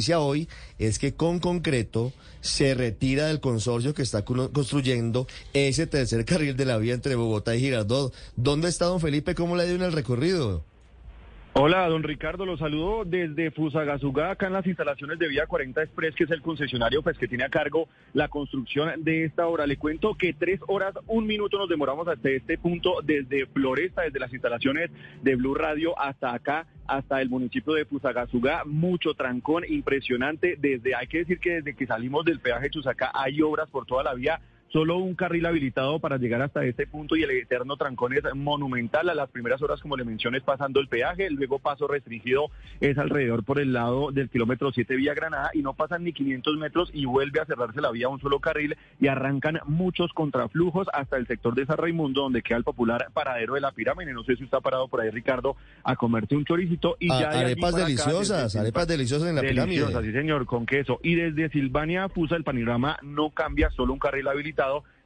noticia 0.00 0.20
hoy 0.20 0.48
es 0.78 0.98
que 0.98 1.12
con 1.12 1.40
concreto 1.40 2.10
se 2.40 2.72
retira 2.72 3.26
del 3.26 3.40
consorcio 3.40 3.92
que 3.92 4.00
está 4.00 4.24
construyendo 4.24 5.26
ese 5.52 5.86
tercer 5.86 6.24
carril 6.30 6.56
de 6.56 6.64
la 6.64 6.78
vía 6.78 6.94
entre 6.94 7.16
Bogotá 7.16 7.54
y 7.54 7.60
Girardot. 7.60 8.14
¿Dónde 8.34 8.70
está 8.70 8.86
don 8.86 9.00
Felipe? 9.00 9.34
¿Cómo 9.34 9.56
le 9.56 9.64
ha 9.64 9.66
ido 9.66 9.74
en 9.74 9.82
el 9.82 9.92
recorrido? 9.92 10.64
Hola, 11.62 11.86
don 11.90 12.02
Ricardo, 12.02 12.46
lo 12.46 12.56
saludo 12.56 13.04
desde 13.04 13.50
Fusagasugá, 13.50 14.30
acá 14.30 14.46
en 14.46 14.54
las 14.54 14.66
instalaciones 14.66 15.18
de 15.18 15.28
Vía 15.28 15.46
40 15.46 15.82
Express, 15.82 16.14
que 16.14 16.24
es 16.24 16.30
el 16.30 16.40
concesionario 16.40 17.02
pues, 17.02 17.18
que 17.18 17.28
tiene 17.28 17.44
a 17.44 17.50
cargo 17.50 17.86
la 18.14 18.28
construcción 18.28 19.04
de 19.04 19.26
esta 19.26 19.46
obra. 19.46 19.66
Le 19.66 19.76
cuento 19.76 20.14
que 20.14 20.32
tres 20.32 20.58
horas, 20.68 20.94
un 21.06 21.26
minuto 21.26 21.58
nos 21.58 21.68
demoramos 21.68 22.08
hasta 22.08 22.30
este 22.30 22.56
punto, 22.56 23.02
desde 23.02 23.44
Floresta, 23.44 24.00
desde 24.00 24.20
las 24.20 24.32
instalaciones 24.32 24.90
de 25.20 25.36
Blue 25.36 25.54
Radio 25.54 26.00
hasta 26.00 26.32
acá, 26.32 26.66
hasta 26.86 27.20
el 27.20 27.28
municipio 27.28 27.74
de 27.74 27.84
Fusagasugá. 27.84 28.64
Mucho 28.64 29.12
trancón, 29.12 29.64
impresionante. 29.68 30.56
Desde, 30.58 30.94
hay 30.94 31.08
que 31.08 31.18
decir 31.18 31.40
que 31.40 31.56
desde 31.56 31.76
que 31.76 31.86
salimos 31.86 32.24
del 32.24 32.40
peaje 32.40 32.70
Chusacá 32.70 33.10
hay 33.12 33.42
obras 33.42 33.68
por 33.68 33.84
toda 33.84 34.02
la 34.02 34.14
vía 34.14 34.40
solo 34.72 34.98
un 34.98 35.14
carril 35.14 35.46
habilitado 35.46 35.98
para 35.98 36.16
llegar 36.16 36.42
hasta 36.42 36.64
este 36.64 36.86
punto 36.86 37.16
y 37.16 37.22
el 37.22 37.30
eterno 37.30 37.76
trancón 37.76 38.12
es 38.12 38.22
monumental. 38.34 39.08
A 39.08 39.14
las 39.14 39.30
primeras 39.30 39.60
horas, 39.62 39.80
como 39.80 39.96
le 39.96 40.04
mencioné, 40.04 40.38
es 40.38 40.44
pasando 40.44 40.80
el 40.80 40.88
peaje, 40.88 41.28
luego 41.30 41.58
paso 41.58 41.88
restringido 41.88 42.50
es 42.80 42.96
alrededor 42.98 43.44
por 43.44 43.60
el 43.60 43.72
lado 43.72 44.12
del 44.12 44.28
kilómetro 44.28 44.70
7 44.72 44.94
Vía 44.96 45.14
Granada 45.14 45.50
y 45.54 45.62
no 45.62 45.74
pasan 45.74 46.04
ni 46.04 46.12
500 46.12 46.56
metros 46.56 46.90
y 46.92 47.04
vuelve 47.04 47.40
a 47.40 47.46
cerrarse 47.46 47.80
la 47.80 47.90
vía 47.90 48.06
a 48.06 48.10
un 48.10 48.20
solo 48.20 48.38
carril 48.40 48.76
y 49.00 49.08
arrancan 49.08 49.60
muchos 49.66 50.12
contraflujos 50.12 50.86
hasta 50.92 51.16
el 51.16 51.26
sector 51.26 51.54
de 51.54 51.66
San 51.66 51.76
Raimundo, 51.76 52.22
donde 52.22 52.42
queda 52.42 52.58
el 52.58 52.64
popular 52.64 53.08
paradero 53.12 53.54
de 53.54 53.60
la 53.60 53.72
pirámide. 53.72 54.12
No 54.12 54.22
sé 54.24 54.36
si 54.36 54.44
está 54.44 54.60
parado 54.60 54.88
por 54.88 55.00
ahí, 55.00 55.10
Ricardo, 55.10 55.56
a 55.82 55.96
comerse 55.96 56.36
un 56.36 56.44
choricito 56.44 56.96
y 56.98 57.08
ya... 57.08 57.30
Arepas 57.30 57.74
deliciosas, 57.74 58.54
arepas 58.54 58.86
deliciosas 58.86 59.28
en 59.28 59.34
la 59.34 59.42
deliciosas, 59.42 60.04
sí 60.04 60.12
señor, 60.12 60.46
con 60.46 60.66
queso. 60.66 61.00
Y 61.02 61.16
desde 61.16 61.48
Silvania 61.50 62.08
Fusa 62.08 62.36
el 62.36 62.44
panorama 62.44 62.98
no 63.02 63.30
cambia, 63.30 63.70
solo 63.70 63.92
un 63.92 63.98
carril 63.98 64.28
habilitado 64.28 64.59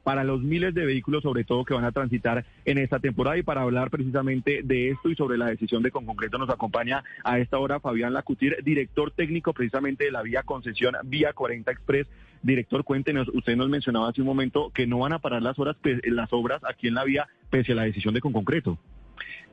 para 0.05 0.23
los 0.23 0.43
miles 0.43 0.75
de 0.75 0.85
vehículos, 0.85 1.23
sobre 1.23 1.43
todo 1.43 1.65
que 1.65 1.73
van 1.73 1.83
a 1.83 1.91
transitar 1.91 2.45
en 2.63 2.77
esta 2.77 2.99
temporada. 2.99 3.37
Y 3.37 3.43
para 3.43 3.61
hablar 3.61 3.89
precisamente 3.89 4.61
de 4.63 4.91
esto 4.91 5.09
y 5.09 5.15
sobre 5.15 5.35
la 5.35 5.47
decisión 5.47 5.81
de 5.81 5.89
con 5.89 6.05
concreto 6.05 6.37
nos 6.37 6.49
acompaña 6.51 7.03
a 7.23 7.39
esta 7.39 7.57
hora 7.57 7.79
Fabián 7.79 8.13
Lacutir, 8.13 8.57
director 8.63 9.09
técnico 9.09 9.51
precisamente 9.51 10.05
de 10.05 10.11
la 10.11 10.21
vía 10.21 10.43
concesión 10.43 10.95
Vía 11.05 11.33
40 11.33 11.71
Express. 11.71 12.07
Director, 12.43 12.83
cuéntenos, 12.83 13.27
usted 13.33 13.55
nos 13.55 13.67
mencionaba 13.67 14.09
hace 14.09 14.21
un 14.21 14.27
momento 14.27 14.69
que 14.71 14.85
no 14.85 14.99
van 14.99 15.13
a 15.13 15.19
parar 15.19 15.41
las 15.41 15.57
horas, 15.57 15.75
las 16.03 16.31
obras 16.31 16.61
aquí 16.63 16.87
en 16.87 16.93
la 16.93 17.03
vía 17.03 17.27
pese 17.49 17.71
a 17.71 17.75
la 17.75 17.83
decisión 17.85 18.13
de 18.13 18.21
con 18.21 18.31
concreto. 18.31 18.77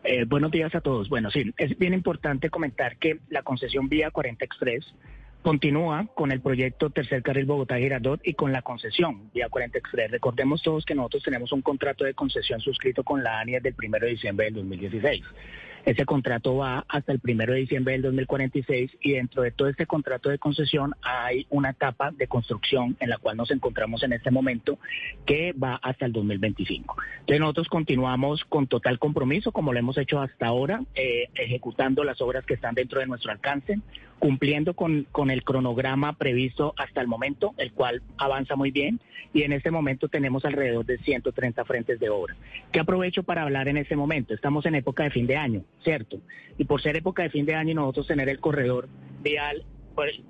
Eh, 0.04 0.26
buenos 0.26 0.50
días 0.50 0.74
a 0.74 0.82
todos. 0.82 1.08
Bueno, 1.08 1.30
sí, 1.30 1.50
es 1.56 1.78
bien 1.78 1.94
importante 1.94 2.50
comentar 2.50 2.98
que 2.98 3.20
la 3.30 3.42
concesión 3.42 3.88
Vía 3.88 4.10
40 4.10 4.44
Express 4.44 4.92
continúa 5.42 6.06
con 6.14 6.32
el 6.32 6.40
proyecto 6.40 6.90
Tercer 6.90 7.22
Carril 7.22 7.46
Bogotá-Girardot 7.46 8.20
y 8.24 8.34
con 8.34 8.52
la 8.52 8.62
concesión 8.62 9.30
Vía 9.34 9.48
40 9.48 9.78
Express. 9.78 10.10
Recordemos 10.10 10.62
todos 10.62 10.84
que 10.84 10.94
nosotros 10.94 11.24
tenemos 11.24 11.52
un 11.52 11.62
contrato 11.62 12.04
de 12.04 12.14
concesión 12.14 12.60
suscrito 12.60 13.02
con 13.02 13.22
la 13.22 13.40
ANI 13.40 13.54
desde 13.54 13.70
el 13.70 13.74
1 13.78 13.98
de 13.98 14.06
diciembre 14.06 14.46
del 14.46 14.54
2016. 14.54 15.22
Ese 15.84 16.06
contrato 16.06 16.56
va 16.56 16.84
hasta 16.88 17.12
el 17.12 17.20
1 17.22 17.44
de 17.46 17.54
diciembre 17.54 17.94
del 17.94 18.02
2046 18.02 18.98
y 19.00 19.12
dentro 19.12 19.42
de 19.42 19.50
todo 19.50 19.68
este 19.68 19.86
contrato 19.86 20.28
de 20.28 20.38
concesión 20.38 20.94
hay 21.02 21.46
una 21.50 21.70
etapa 21.70 22.12
de 22.12 22.28
construcción 22.28 22.96
en 23.00 23.10
la 23.10 23.18
cual 23.18 23.36
nos 23.36 23.50
encontramos 23.50 24.04
en 24.04 24.12
este 24.12 24.30
momento 24.30 24.78
que 25.26 25.52
va 25.52 25.80
hasta 25.82 26.06
el 26.06 26.12
2025. 26.12 26.96
Entonces 27.20 27.40
nosotros 27.40 27.68
continuamos 27.68 28.44
con 28.44 28.68
total 28.68 29.00
compromiso, 29.00 29.50
como 29.50 29.72
lo 29.72 29.78
hemos 29.80 29.98
hecho 29.98 30.20
hasta 30.20 30.46
ahora, 30.46 30.82
eh, 30.94 31.28
ejecutando 31.34 32.04
las 32.04 32.20
obras 32.20 32.46
que 32.46 32.54
están 32.54 32.74
dentro 32.74 33.00
de 33.00 33.06
nuestro 33.06 33.32
alcance, 33.32 33.80
cumpliendo 34.20 34.74
con, 34.74 35.08
con 35.10 35.32
el 35.32 35.42
cronograma 35.42 36.12
previsto 36.12 36.74
hasta 36.76 37.00
el 37.00 37.08
momento, 37.08 37.54
el 37.56 37.72
cual 37.72 38.02
avanza 38.18 38.54
muy 38.54 38.70
bien, 38.70 39.00
y 39.34 39.42
en 39.42 39.52
este 39.52 39.70
momento 39.70 40.08
tenemos 40.08 40.44
alrededor 40.44 40.86
de 40.86 40.98
130 40.98 41.64
frentes 41.64 41.98
de 41.98 42.08
obra. 42.08 42.36
¿Qué 42.70 42.78
aprovecho 42.78 43.22
para 43.24 43.42
hablar 43.42 43.68
en 43.68 43.78
este 43.78 43.96
momento? 43.96 44.34
Estamos 44.34 44.64
en 44.66 44.76
época 44.76 45.04
de 45.04 45.10
fin 45.10 45.26
de 45.26 45.36
año, 45.36 45.64
¿cierto? 45.82 46.20
Y 46.58 46.64
por 46.64 46.82
ser 46.82 46.96
época 46.96 47.22
de 47.22 47.30
fin 47.30 47.46
de 47.46 47.54
año 47.54 47.70
y 47.70 47.74
nosotros 47.74 48.06
tener 48.06 48.28
el 48.28 48.40
corredor 48.40 48.88
vial 49.22 49.64
pues, 49.94 50.20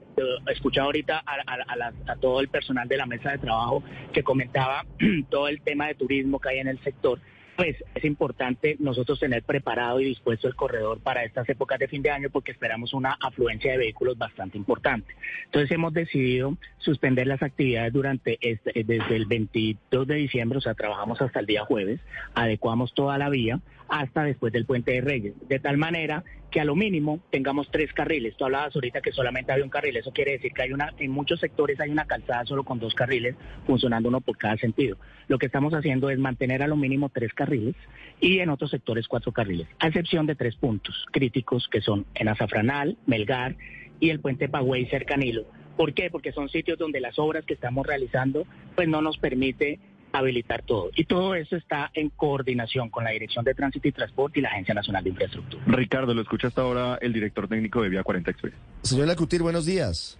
ahorita 0.81 1.23
a, 1.25 2.17
todo 2.17 2.41
el 2.41 2.49
personal 2.49 2.89
de 2.89 2.97
la 2.97 3.07
mesa 3.07 3.31
de 3.33 3.39
trabajo 3.39 3.83
que 4.13 4.23
comentaba 4.23 4.85
todo 5.31 5.49
el 5.49 5.61
tema 5.63 5.87
de 5.89 5.95
turismo 5.95 6.41
que 6.41 6.51
hay 6.51 6.59
en 6.59 6.69
el 6.69 6.79
sector 6.81 7.21
pues 7.57 7.77
es 7.95 8.05
importante 8.05 8.77
nosotros 8.79 9.21
tener 9.21 9.43
preparado 9.43 10.01
y 10.01 10.05
dispuesto 10.05 10.49
el 10.49 10.55
corredor 10.55 11.01
para 11.01 11.25
estas 11.25 11.49
épocas 11.49 11.79
de 11.79 11.89
fin 11.89 12.03
de 12.03 12.11
año 12.11 12.31
porque 12.31 12.53
esperamos 12.53 12.95
una 12.95 13.17
afluencia 13.21 13.73
de 13.73 13.79
vehículos 13.79 14.17
bastante 14.17 14.59
importante. 14.59 15.15
Entonces 15.45 15.71
hemos 15.71 15.93
decidido 15.93 16.57
suspender 16.79 17.27
las 17.27 17.43
actividades 17.43 17.93
durante 17.93 18.39
este, 18.41 18.85
desde 18.85 19.17
el 19.17 19.27
22 19.27 20.07
de 20.07 20.15
diciembre, 20.15 20.59
o 20.59 20.63
sea, 20.63 20.75
trabajamos 20.75 21.21
hasta 21.21 21.41
el 21.41 21.47
día 21.47 21.65
jueves, 21.65 22.01
adecuamos 22.35 22.95
toda 22.95 23.19
la 23.19 23.29
vía 23.29 23.61
hasta 23.89 24.25
después 24.25 24.53
del 24.53 24.65
puente 24.65 24.93
de 24.93 25.01
Reyes, 25.03 25.35
de 25.49 25.59
tal 25.59 25.77
manera 25.77 26.25
que 26.53 26.61
a 26.61 26.65
lo 26.65 26.77
mínimo 26.77 27.21
tengamos 27.31 27.69
tres 27.73 27.93
carriles. 27.93 28.37
Tú 28.37 28.45
hablabas 28.45 28.77
ahorita 28.77 29.01
que 29.01 29.11
solamente 29.11 29.51
había 29.51 29.65
un 29.65 29.71
carril, 29.71 29.97
eso 29.97 30.13
quiere 30.13 30.33
decir 30.33 30.53
que 30.53 30.63
hay 30.63 30.73
una, 30.73 30.93
en 30.99 31.11
muchos 31.11 31.41
sectores 31.41 31.81
hay 31.81 31.91
una 31.91 32.05
calzada 32.05 32.45
solo 32.45 32.63
con 32.63 32.79
dos 32.79 32.95
carriles, 32.95 33.35
funcionando 33.67 34.11
uno 34.11 34.21
por 34.21 34.37
cada 34.37 34.57
sentido. 34.59 34.99
Lo 35.27 35.39
que 35.39 35.47
estamos 35.47 35.73
haciendo 35.73 36.11
es 36.11 36.19
mantener 36.19 36.63
a 36.63 36.69
lo 36.69 36.77
mínimo 36.77 37.09
tres 37.09 37.33
carriles 37.33 37.75
y 38.21 38.39
en 38.39 38.51
otros 38.51 38.71
sectores 38.71 39.09
cuatro 39.09 39.33
carriles, 39.33 39.67
a 39.81 39.89
excepción 39.89 40.27
de 40.27 40.37
tres 40.37 40.55
puntos 40.57 41.07
críticos 41.11 41.69
que 41.69 41.81
son 41.81 42.07
en 42.15 42.29
Azafranal, 42.29 42.99
Melgar 43.07 43.57
y 43.99 44.11
el 44.11 44.21
puente 44.21 44.49
Pagüey 44.49 44.87
Cercanilo. 44.87 45.47
¿Por 45.77 45.95
qué? 45.95 46.11
Porque 46.11 46.33
son 46.33 46.51
sitios 46.51 46.79
donde 46.79 47.01
las 47.01 47.19
obras 47.19 47.47
que 47.47 47.55
estamos 47.55 47.87
realizando 47.87 48.47
pues 48.77 48.89
no 48.89 49.01
nos 49.01 49.17
permite 49.17 49.81
habilitar 50.13 50.63
todo. 50.63 50.91
Y 50.95 51.05
todo 51.05 51.35
eso 51.35 51.57
está 51.57 51.91
en 51.95 52.11
coordinación 52.11 52.91
con 52.91 53.05
la 53.05 53.11
Dirección 53.11 53.45
de 53.45 53.55
Tránsito 53.55 53.89
y 53.89 53.93
Transporte 53.93 54.39
y 54.39 54.43
la 54.43 54.51
Agencia 54.51 54.75
Nacional 54.75 55.05
de 55.05 55.11
Infraestructura. 55.11 55.63
Ricardo, 55.67 56.15
lo 56.15 56.23
escucha 56.23 56.49
hasta 56.49 56.63
ahora 56.63 56.99
el 57.01 57.13
director 57.13 57.49
técnico 57.49 57.83
de 57.83 57.89
Vía 57.89 58.03
40 58.03 58.31
Express. 58.31 58.55
Señor 58.83 59.07
Lacutir, 59.07 59.43
buenos 59.43 59.67
días. 59.67 60.19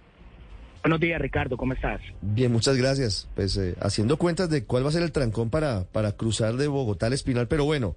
Buenos 0.83 0.99
días, 0.99 1.21
Ricardo, 1.21 1.55
¿cómo 1.55 1.71
estás? 1.71 2.01
Bien, 2.21 2.51
muchas 2.51 2.75
gracias. 2.75 3.29
Pues 3.35 3.55
eh, 3.55 3.75
haciendo 3.79 4.17
cuentas 4.17 4.49
de 4.49 4.65
cuál 4.65 4.83
va 4.83 4.89
a 4.89 4.91
ser 4.91 5.03
el 5.03 5.13
trancón 5.13 5.49
para, 5.49 5.85
para 5.85 6.11
cruzar 6.11 6.55
de 6.55 6.67
Bogotá 6.67 7.05
al 7.05 7.13
Espinal, 7.13 7.47
pero 7.47 7.63
bueno, 7.63 7.95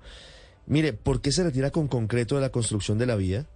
mire, 0.67 0.93
¿por 0.93 1.21
qué 1.21 1.33
se 1.33 1.43
retira 1.43 1.71
con 1.71 1.89
concreto 1.89 2.37
de 2.37 2.43
la 2.43 2.51
construcción 2.51 2.97
de 2.97 3.07
la 3.07 3.17
vía? 3.17 3.47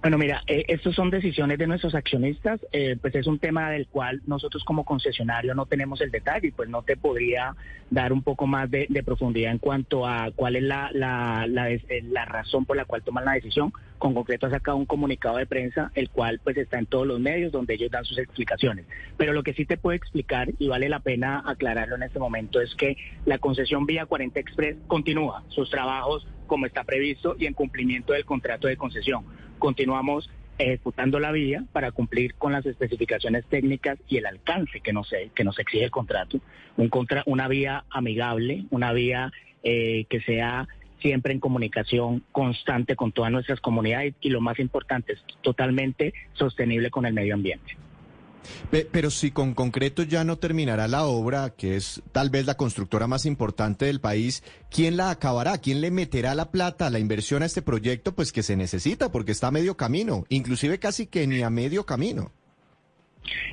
Bueno, 0.00 0.18
mira, 0.18 0.42
eh, 0.46 0.64
estas 0.68 0.94
son 0.94 1.10
decisiones 1.10 1.58
de 1.58 1.66
nuestros 1.66 1.94
accionistas, 1.94 2.60
eh, 2.72 2.96
pues 3.00 3.14
es 3.14 3.26
un 3.26 3.38
tema 3.38 3.70
del 3.70 3.86
cual 3.88 4.20
nosotros 4.26 4.64
como 4.64 4.84
concesionario 4.84 5.54
no 5.54 5.66
tenemos 5.66 6.00
el 6.00 6.10
detalle 6.10 6.48
y 6.48 6.50
pues 6.52 6.68
no 6.68 6.82
te 6.82 6.96
podría 6.96 7.54
dar 7.90 8.12
un 8.12 8.22
poco 8.22 8.46
más 8.46 8.70
de, 8.70 8.86
profundidad 9.04 9.52
en 9.52 9.58
cuanto 9.58 10.06
a 10.06 10.30
cuál 10.34 10.56
es 10.56 10.62
la, 10.62 10.90
eh, 10.94 12.02
la, 12.10 12.24
razón 12.24 12.64
por 12.64 12.76
la 12.76 12.84
cual 12.84 13.02
toman 13.02 13.24
la 13.24 13.32
decisión. 13.32 13.72
Con 13.98 14.14
concreto 14.14 14.46
ha 14.46 14.50
sacado 14.50 14.76
un 14.76 14.86
comunicado 14.86 15.38
de 15.38 15.46
prensa, 15.46 15.90
el 15.94 16.10
cual 16.10 16.40
pues 16.42 16.56
está 16.56 16.78
en 16.78 16.86
todos 16.86 17.06
los 17.06 17.20
medios 17.20 17.52
donde 17.52 17.74
ellos 17.74 17.90
dan 17.90 18.04
sus 18.04 18.18
explicaciones. 18.18 18.86
Pero 19.16 19.32
lo 19.32 19.42
que 19.42 19.54
sí 19.54 19.64
te 19.64 19.76
puedo 19.76 19.96
explicar, 19.96 20.48
y 20.58 20.68
vale 20.68 20.88
la 20.88 21.00
pena 21.00 21.42
aclararlo 21.46 21.96
en 21.96 22.02
este 22.02 22.18
momento, 22.18 22.60
es 22.60 22.74
que 22.74 22.96
la 23.24 23.38
concesión 23.38 23.86
Vía 23.86 24.06
40 24.06 24.38
Express 24.40 24.76
continúa 24.86 25.44
sus 25.48 25.70
trabajos 25.70 26.26
como 26.46 26.66
está 26.66 26.84
previsto 26.84 27.36
y 27.38 27.46
en 27.46 27.54
cumplimiento 27.54 28.12
del 28.12 28.24
contrato 28.24 28.68
de 28.68 28.76
concesión. 28.76 29.24
Continuamos 29.58 30.30
ejecutando 30.58 31.20
la 31.20 31.32
vía 31.32 31.64
para 31.72 31.92
cumplir 31.92 32.34
con 32.34 32.52
las 32.52 32.64
especificaciones 32.64 33.44
técnicas 33.46 33.98
y 34.08 34.16
el 34.16 34.26
alcance 34.26 34.80
que 34.80 34.92
nos, 34.92 35.12
que 35.34 35.44
nos 35.44 35.58
exige 35.58 35.84
el 35.84 35.90
contrato. 35.90 36.38
Un 36.76 36.88
contra, 36.88 37.22
una 37.26 37.48
vía 37.48 37.84
amigable, 37.90 38.64
una 38.70 38.92
vía 38.92 39.32
eh, 39.62 40.06
que 40.08 40.20
sea 40.20 40.66
siempre 41.00 41.32
en 41.32 41.40
comunicación 41.40 42.22
constante 42.32 42.96
con 42.96 43.12
todas 43.12 43.30
nuestras 43.30 43.60
comunidades 43.60 44.14
y 44.20 44.30
lo 44.30 44.40
más 44.40 44.58
importante 44.58 45.12
es 45.12 45.24
totalmente 45.42 46.14
sostenible 46.32 46.90
con 46.90 47.06
el 47.06 47.12
medio 47.12 47.34
ambiente. 47.34 47.76
Pero 48.70 49.10
si 49.10 49.30
con 49.30 49.54
concreto 49.54 50.02
ya 50.02 50.24
no 50.24 50.36
terminará 50.36 50.88
la 50.88 51.04
obra, 51.04 51.50
que 51.50 51.76
es 51.76 52.02
tal 52.12 52.30
vez 52.30 52.46
la 52.46 52.56
constructora 52.56 53.06
más 53.06 53.26
importante 53.26 53.86
del 53.86 54.00
país, 54.00 54.42
¿quién 54.70 54.96
la 54.96 55.10
acabará? 55.10 55.58
¿Quién 55.58 55.80
le 55.80 55.90
meterá 55.90 56.34
la 56.34 56.50
plata, 56.50 56.90
la 56.90 56.98
inversión 56.98 57.42
a 57.42 57.46
este 57.46 57.62
proyecto? 57.62 58.14
Pues 58.14 58.32
que 58.32 58.42
se 58.42 58.56
necesita, 58.56 59.10
porque 59.10 59.32
está 59.32 59.48
a 59.48 59.52
medio 59.52 59.76
camino, 59.76 60.24
inclusive 60.28 60.78
casi 60.78 61.06
que 61.06 61.26
ni 61.26 61.42
a 61.42 61.50
medio 61.50 61.84
camino. 61.84 62.32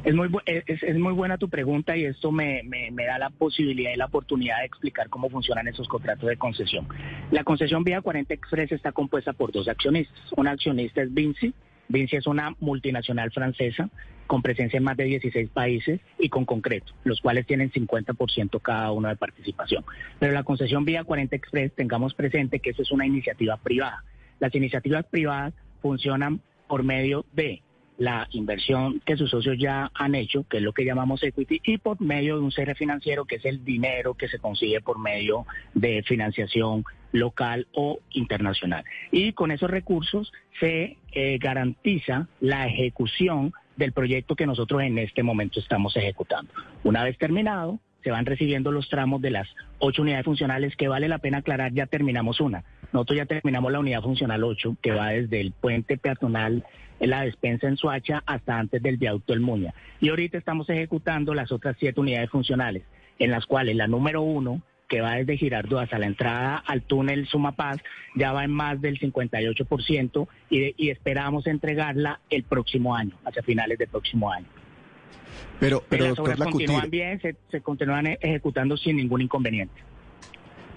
Es 0.03 0.13
muy, 0.13 0.29
es, 0.45 0.95
muy 0.97 1.13
buena 1.13 1.37
tu 1.37 1.49
pregunta 1.49 1.95
y 1.97 2.05
esto 2.05 2.31
me, 2.31 2.61
me, 2.63 3.05
da 3.05 3.17
la 3.17 3.29
posibilidad 3.29 3.91
y 3.91 3.97
la 3.97 4.05
oportunidad 4.05 4.59
de 4.59 4.65
explicar 4.65 5.09
cómo 5.09 5.29
funcionan 5.29 5.67
esos 5.67 5.87
contratos 5.87 6.29
de 6.29 6.37
concesión. 6.37 6.87
La 7.31 7.43
concesión 7.43 7.83
Vía 7.83 8.01
40 8.01 8.33
Express 8.33 8.71
está 8.71 8.91
compuesta 8.91 9.33
por 9.33 9.51
dos 9.51 9.67
accionistas. 9.67 10.15
Un 10.35 10.47
accionista 10.47 11.01
es 11.01 11.13
Vinci, 11.13 11.53
Vinci 11.93 12.17
es 12.17 12.27
una 12.27 12.55
multinacional 12.59 13.31
francesa 13.31 13.89
con 14.27 14.41
presencia 14.41 14.77
en 14.77 14.83
más 14.83 14.97
de 14.97 15.05
16 15.05 15.49
países 15.49 16.01
y 16.19 16.27
con 16.27 16.43
concreto, 16.43 16.93
los 17.03 17.21
cuales 17.21 17.45
tienen 17.45 17.71
50% 17.71 18.61
cada 18.61 18.91
uno 18.91 19.07
de 19.07 19.15
participación. 19.15 19.85
Pero 20.19 20.33
la 20.33 20.43
concesión 20.43 20.83
Vía 20.83 21.03
40 21.03 21.35
Express, 21.35 21.71
tengamos 21.73 22.13
presente 22.13 22.59
que 22.59 22.71
eso 22.71 22.81
es 22.81 22.91
una 22.91 23.05
iniciativa 23.05 23.57
privada. 23.57 24.03
Las 24.39 24.53
iniciativas 24.55 25.05
privadas 25.05 25.53
funcionan 25.81 26.41
por 26.67 26.83
medio 26.83 27.25
de 27.31 27.61
la 27.97 28.27
inversión 28.31 29.01
que 29.05 29.17
sus 29.17 29.29
socios 29.29 29.57
ya 29.57 29.91
han 29.93 30.15
hecho, 30.15 30.45
que 30.49 30.57
es 30.57 30.63
lo 30.63 30.73
que 30.73 30.85
llamamos 30.85 31.23
equity, 31.23 31.61
y 31.63 31.77
por 31.77 32.01
medio 32.01 32.37
de 32.37 32.43
un 32.43 32.51
cierre 32.51 32.75
financiero, 32.75 33.25
que 33.25 33.35
es 33.35 33.45
el 33.45 33.63
dinero 33.63 34.15
que 34.15 34.27
se 34.27 34.39
consigue 34.39 34.81
por 34.81 34.99
medio 34.99 35.45
de 35.73 36.03
financiación 36.03 36.83
local 37.11 37.67
o 37.73 37.99
internacional. 38.11 38.83
Y 39.11 39.33
con 39.33 39.51
esos 39.51 39.69
recursos 39.69 40.31
se 40.59 40.97
eh, 41.11 41.37
garantiza 41.39 42.27
la 42.39 42.67
ejecución 42.67 43.53
del 43.75 43.91
proyecto 43.91 44.35
que 44.35 44.45
nosotros 44.45 44.81
en 44.81 44.97
este 44.97 45.23
momento 45.23 45.59
estamos 45.59 45.95
ejecutando. 45.95 46.51
Una 46.83 47.03
vez 47.03 47.17
terminado, 47.17 47.79
se 48.03 48.11
van 48.11 48.25
recibiendo 48.25 48.71
los 48.71 48.89
tramos 48.89 49.21
de 49.21 49.31
las 49.31 49.47
ocho 49.79 50.01
unidades 50.01 50.25
funcionales 50.25 50.75
que 50.75 50.87
vale 50.87 51.07
la 51.07 51.19
pena 51.19 51.39
aclarar, 51.39 51.73
ya 51.73 51.85
terminamos 51.85 52.41
una. 52.41 52.63
Nosotros 52.93 53.17
ya 53.17 53.25
terminamos 53.25 53.71
la 53.71 53.79
unidad 53.79 54.03
funcional 54.03 54.43
8, 54.43 54.77
que 54.81 54.91
va 54.91 55.09
desde 55.09 55.41
el 55.41 55.51
puente 55.51 55.97
peatonal 55.97 56.63
en 56.99 57.09
la 57.09 57.23
despensa 57.23 57.67
en 57.67 57.75
Suacha 57.75 58.21
hasta 58.25 58.59
antes 58.59 58.81
del 58.83 58.97
viaducto 58.97 59.33
El 59.33 59.41
Muña. 59.41 59.73
Y 59.99 60.09
ahorita 60.09 60.37
estamos 60.37 60.69
ejecutando 60.69 61.33
las 61.33 61.51
otras 61.51 61.75
siete 61.79 61.99
unidades 61.99 62.29
funcionales, 62.29 62.83
en 63.17 63.31
las 63.31 63.47
cuales 63.47 63.75
la 63.75 63.87
número 63.87 64.21
uno, 64.21 64.61
que 64.87 65.01
va 65.01 65.15
desde 65.15 65.37
Girardot 65.37 65.79
hasta 65.79 65.97
la 65.97 66.05
entrada 66.05 66.57
al 66.57 66.83
túnel 66.83 67.25
Sumapaz, 67.27 67.77
ya 68.15 68.31
va 68.31 68.43
en 68.43 68.51
más 68.51 68.79
del 68.79 68.99
58% 68.99 70.27
y, 70.51 70.75
y 70.77 70.89
esperamos 70.91 71.47
entregarla 71.47 72.19
el 72.29 72.43
próximo 72.43 72.95
año, 72.95 73.17
hacia 73.25 73.41
finales 73.41 73.79
del 73.79 73.87
próximo 73.87 74.31
año. 74.31 74.45
Pero, 75.59 75.83
pero 75.89 76.09
las 76.09 76.19
obras 76.19 76.37
continúan 76.37 76.91
bien, 76.91 77.19
se, 77.21 77.35
se 77.49 77.61
continúan 77.61 78.05
ejecutando 78.21 78.77
sin 78.77 78.97
ningún 78.97 79.21
inconveniente. 79.21 79.81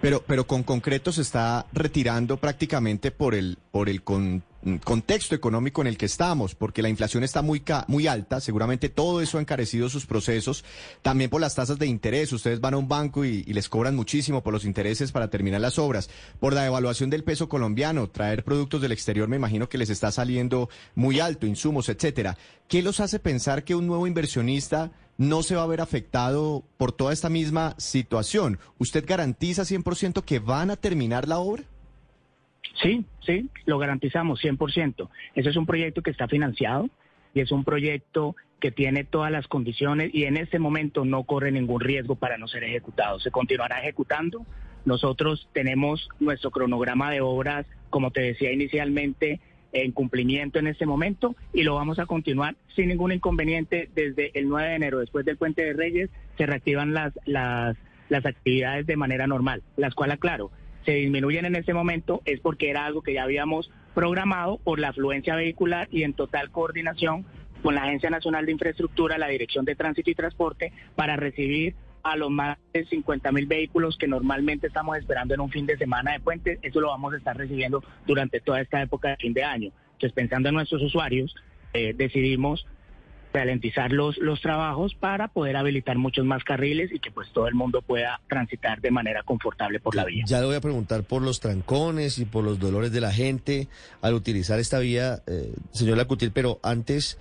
Pero, 0.00 0.22
pero 0.26 0.46
con 0.46 0.62
concreto 0.62 1.10
se 1.12 1.22
está 1.22 1.66
retirando 1.72 2.36
prácticamente 2.36 3.10
por 3.10 3.34
el, 3.34 3.58
por 3.70 3.88
el 3.88 4.02
con, 4.02 4.42
contexto 4.82 5.34
económico 5.34 5.80
en 5.80 5.86
el 5.86 5.96
que 5.96 6.06
estamos, 6.06 6.54
porque 6.54 6.82
la 6.82 6.88
inflación 6.88 7.22
está 7.22 7.42
muy, 7.42 7.62
muy 7.86 8.06
alta, 8.06 8.40
seguramente 8.40 8.88
todo 8.88 9.20
eso 9.20 9.38
ha 9.38 9.40
encarecido 9.40 9.88
sus 9.88 10.06
procesos, 10.06 10.64
también 11.02 11.30
por 11.30 11.40
las 11.40 11.54
tasas 11.54 11.78
de 11.78 11.86
interés, 11.86 12.32
ustedes 12.32 12.60
van 12.60 12.74
a 12.74 12.78
un 12.78 12.88
banco 12.88 13.24
y, 13.24 13.44
les 13.44 13.68
cobran 13.68 13.96
muchísimo 13.96 14.42
por 14.42 14.52
los 14.52 14.64
intereses 14.64 15.12
para 15.12 15.30
terminar 15.30 15.60
las 15.60 15.78
obras, 15.78 16.10
por 16.40 16.52
la 16.52 16.62
devaluación 16.62 17.10
del 17.10 17.24
peso 17.24 17.48
colombiano, 17.48 18.08
traer 18.10 18.44
productos 18.44 18.82
del 18.82 18.92
exterior 18.92 19.28
me 19.28 19.36
imagino 19.36 19.68
que 19.68 19.78
les 19.78 19.88
está 19.88 20.10
saliendo 20.12 20.68
muy 20.94 21.20
alto, 21.20 21.46
insumos, 21.46 21.88
etcétera. 21.88 22.36
¿Qué 22.68 22.82
los 22.82 23.00
hace 23.00 23.18
pensar 23.18 23.64
que 23.64 23.74
un 23.74 23.86
nuevo 23.86 24.06
inversionista 24.06 24.90
no 25.18 25.42
se 25.42 25.56
va 25.56 25.62
a 25.62 25.66
ver 25.66 25.80
afectado 25.80 26.62
por 26.76 26.92
toda 26.92 27.12
esta 27.12 27.28
misma 27.28 27.74
situación? 27.78 28.58
¿Usted 28.78 29.04
garantiza 29.06 29.62
100% 29.62 30.22
que 30.22 30.38
van 30.38 30.70
a 30.70 30.76
terminar 30.76 31.28
la 31.28 31.38
obra? 31.38 31.64
Sí, 32.82 33.04
sí, 33.24 33.48
lo 33.64 33.78
garantizamos 33.78 34.42
100%. 34.42 35.08
Ese 35.34 35.48
es 35.48 35.56
un 35.56 35.66
proyecto 35.66 36.02
que 36.02 36.10
está 36.10 36.28
financiado 36.28 36.88
y 37.34 37.40
es 37.40 37.50
un 37.50 37.64
proyecto 37.64 38.36
que 38.60 38.70
tiene 38.70 39.04
todas 39.04 39.30
las 39.30 39.46
condiciones 39.48 40.14
y 40.14 40.24
en 40.24 40.36
este 40.36 40.58
momento 40.58 41.04
no 41.04 41.24
corre 41.24 41.52
ningún 41.52 41.80
riesgo 41.80 42.16
para 42.16 42.38
no 42.38 42.48
ser 42.48 42.64
ejecutado. 42.64 43.18
Se 43.20 43.30
continuará 43.30 43.80
ejecutando. 43.80 44.44
Nosotros 44.84 45.48
tenemos 45.52 46.08
nuestro 46.20 46.50
cronograma 46.50 47.10
de 47.10 47.20
obras, 47.20 47.66
como 47.90 48.10
te 48.10 48.22
decía 48.22 48.52
inicialmente, 48.52 49.40
en 49.72 49.92
cumplimiento 49.92 50.58
en 50.58 50.66
este 50.66 50.86
momento 50.86 51.34
y 51.52 51.62
lo 51.62 51.74
vamos 51.74 51.98
a 51.98 52.06
continuar 52.06 52.56
sin 52.74 52.88
ningún 52.88 53.12
inconveniente 53.12 53.88
desde 53.94 54.30
el 54.38 54.48
9 54.48 54.68
de 54.68 54.74
enero, 54.74 54.98
después 55.00 55.24
del 55.24 55.36
Puente 55.36 55.62
de 55.62 55.72
Reyes, 55.72 56.10
se 56.36 56.46
reactivan 56.46 56.94
las, 56.94 57.12
las, 57.24 57.76
las 58.08 58.26
actividades 58.26 58.86
de 58.86 58.96
manera 58.96 59.26
normal, 59.26 59.62
las 59.76 59.94
cuales, 59.94 60.16
aclaro, 60.16 60.50
se 60.84 60.92
disminuyen 60.92 61.44
en 61.44 61.56
este 61.56 61.74
momento 61.74 62.22
es 62.24 62.40
porque 62.40 62.70
era 62.70 62.86
algo 62.86 63.02
que 63.02 63.14
ya 63.14 63.24
habíamos 63.24 63.70
programado 63.94 64.58
por 64.58 64.78
la 64.78 64.88
afluencia 64.88 65.34
vehicular 65.34 65.88
y 65.90 66.04
en 66.04 66.14
total 66.14 66.50
coordinación 66.50 67.26
con 67.62 67.74
la 67.74 67.82
Agencia 67.82 68.10
Nacional 68.10 68.46
de 68.46 68.52
Infraestructura, 68.52 69.18
la 69.18 69.26
Dirección 69.26 69.64
de 69.64 69.74
Tránsito 69.74 70.10
y 70.10 70.14
Transporte, 70.14 70.72
para 70.94 71.16
recibir 71.16 71.74
a 72.12 72.16
los 72.16 72.30
más 72.30 72.58
de 72.72 72.84
50 72.84 73.32
mil 73.32 73.46
vehículos 73.46 73.96
que 73.98 74.06
normalmente 74.06 74.68
estamos 74.68 74.96
esperando 74.96 75.34
en 75.34 75.40
un 75.40 75.50
fin 75.50 75.66
de 75.66 75.76
semana 75.76 76.12
de 76.12 76.20
puente. 76.20 76.58
Eso 76.62 76.80
lo 76.80 76.88
vamos 76.88 77.14
a 77.14 77.16
estar 77.16 77.36
recibiendo 77.36 77.82
durante 78.06 78.40
toda 78.40 78.60
esta 78.60 78.80
época 78.82 79.10
de 79.10 79.16
fin 79.16 79.32
de 79.32 79.44
año. 79.44 79.72
Entonces, 79.92 80.12
pensando 80.12 80.48
en 80.48 80.54
nuestros 80.54 80.82
usuarios, 80.82 81.34
eh, 81.72 81.94
decidimos 81.96 82.66
ralentizar 83.32 83.92
los, 83.92 84.16
los 84.18 84.40
trabajos 84.40 84.94
para 84.94 85.28
poder 85.28 85.56
habilitar 85.56 85.98
muchos 85.98 86.24
más 86.24 86.42
carriles 86.42 86.90
y 86.92 87.00
que 87.00 87.10
pues 87.10 87.30
todo 87.32 87.48
el 87.48 87.54
mundo 87.54 87.82
pueda 87.82 88.20
transitar 88.28 88.80
de 88.80 88.90
manera 88.90 89.22
confortable 89.24 89.78
por 89.78 89.94
la 89.94 90.04
vía. 90.04 90.24
Ya 90.26 90.40
le 90.40 90.46
voy 90.46 90.56
a 90.56 90.60
preguntar 90.60 91.02
por 91.02 91.22
los 91.22 91.40
trancones 91.40 92.18
y 92.18 92.24
por 92.24 92.44
los 92.44 92.58
dolores 92.58 92.92
de 92.92 93.00
la 93.00 93.12
gente 93.12 93.68
al 94.00 94.14
utilizar 94.14 94.58
esta 94.58 94.78
vía, 94.78 95.22
eh, 95.26 95.52
señor 95.72 95.98
Lacutil, 95.98 96.30
pero 96.32 96.60
antes 96.62 97.18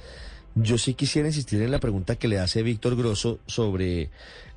yo 0.56 0.78
sí 0.78 0.94
quisiera 0.94 1.28
insistir 1.28 1.62
en 1.62 1.72
la 1.72 1.80
pregunta 1.80 2.16
que 2.16 2.30
le 2.30 2.40
hace 2.40 2.64
Víctor 2.64 2.96
Grosso 2.96 3.40
sobre 3.46 4.10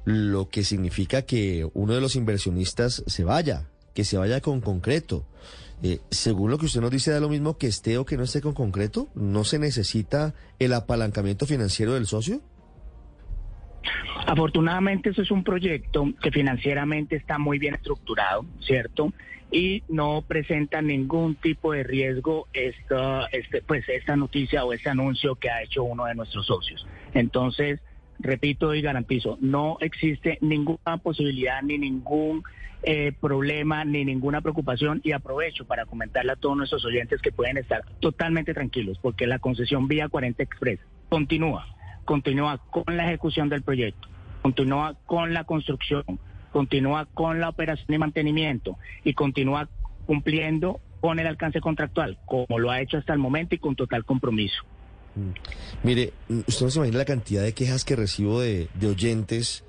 lo 0.08 0.48
que 0.48 0.64
significa 0.64 1.22
que 1.22 1.68
uno 1.74 1.94
de 1.94 2.00
los 2.00 2.16
inversionistas 2.16 3.04
se 3.06 3.24
vaya, 3.24 3.68
que 3.94 4.04
se 4.04 4.16
vaya 4.16 4.40
con 4.40 4.62
concreto. 4.62 5.26
Eh, 5.82 6.00
según 6.10 6.50
lo 6.50 6.56
que 6.56 6.64
usted 6.64 6.80
nos 6.80 6.90
dice, 6.90 7.10
da 7.10 7.20
lo 7.20 7.28
mismo 7.28 7.58
que 7.58 7.66
esté 7.66 7.98
o 7.98 8.06
que 8.06 8.16
no 8.16 8.22
esté 8.24 8.40
con 8.40 8.54
concreto. 8.54 9.08
¿No 9.14 9.44
se 9.44 9.58
necesita 9.58 10.34
el 10.58 10.72
apalancamiento 10.72 11.44
financiero 11.44 11.92
del 11.92 12.06
socio? 12.06 12.40
Afortunadamente, 14.26 15.10
eso 15.10 15.20
es 15.20 15.30
un 15.30 15.44
proyecto 15.44 16.06
que 16.22 16.30
financieramente 16.30 17.16
está 17.16 17.38
muy 17.38 17.58
bien 17.58 17.74
estructurado, 17.74 18.46
¿cierto? 18.60 19.12
Y 19.50 19.82
no 19.88 20.24
presenta 20.26 20.80
ningún 20.80 21.34
tipo 21.34 21.72
de 21.72 21.82
riesgo 21.82 22.48
esta, 22.54 23.26
este, 23.26 23.60
pues, 23.60 23.86
esta 23.88 24.16
noticia 24.16 24.64
o 24.64 24.72
este 24.72 24.88
anuncio 24.88 25.36
que 25.36 25.50
ha 25.50 25.62
hecho 25.62 25.84
uno 25.84 26.06
de 26.06 26.14
nuestros 26.14 26.46
socios. 26.46 26.86
Entonces, 27.12 27.80
repito 28.18 28.74
y 28.74 28.82
garantizo, 28.82 29.38
no 29.40 29.78
existe 29.80 30.38
ninguna 30.40 30.98
posibilidad 31.02 31.62
ni 31.62 31.78
ningún 31.78 32.42
eh, 32.82 33.12
problema 33.20 33.84
ni 33.84 34.04
ninguna 34.04 34.40
preocupación 34.40 35.00
y 35.02 35.10
aprovecho 35.10 35.64
para 35.66 35.84
comentarle 35.84 36.32
a 36.32 36.36
todos 36.36 36.56
nuestros 36.56 36.84
oyentes 36.84 37.20
que 37.20 37.32
pueden 37.32 37.56
estar 37.56 37.82
totalmente 37.98 38.54
tranquilos 38.54 38.98
porque 39.02 39.26
la 39.26 39.40
concesión 39.40 39.88
Vía 39.88 40.08
40 40.08 40.42
Express 40.42 40.78
continúa, 41.08 41.66
continúa 42.04 42.58
con 42.70 42.96
la 42.96 43.06
ejecución 43.06 43.48
del 43.48 43.62
proyecto, 43.62 44.08
continúa 44.42 44.94
con 45.06 45.34
la 45.34 45.42
construcción, 45.42 46.04
continúa 46.52 47.06
con 47.06 47.40
la 47.40 47.48
operación 47.48 47.92
y 47.92 47.98
mantenimiento 47.98 48.78
y 49.02 49.14
continúa 49.14 49.68
cumpliendo 50.06 50.80
con 51.00 51.18
el 51.18 51.26
alcance 51.26 51.60
contractual, 51.60 52.18
como 52.26 52.58
lo 52.58 52.70
ha 52.70 52.80
hecho 52.80 52.98
hasta 52.98 53.12
el 53.12 53.18
momento 53.18 53.54
y 53.54 53.58
con 53.58 53.76
total 53.76 54.04
compromiso. 54.04 54.64
Mm. 55.14 55.30
Mire, 55.82 56.12
usted 56.46 56.66
no 56.66 56.70
se 56.70 56.78
imagina 56.78 56.98
la 56.98 57.04
cantidad 57.04 57.42
de 57.42 57.54
quejas 57.54 57.84
que 57.84 57.96
recibo 57.96 58.40
de, 58.40 58.68
oyentes 58.82 59.64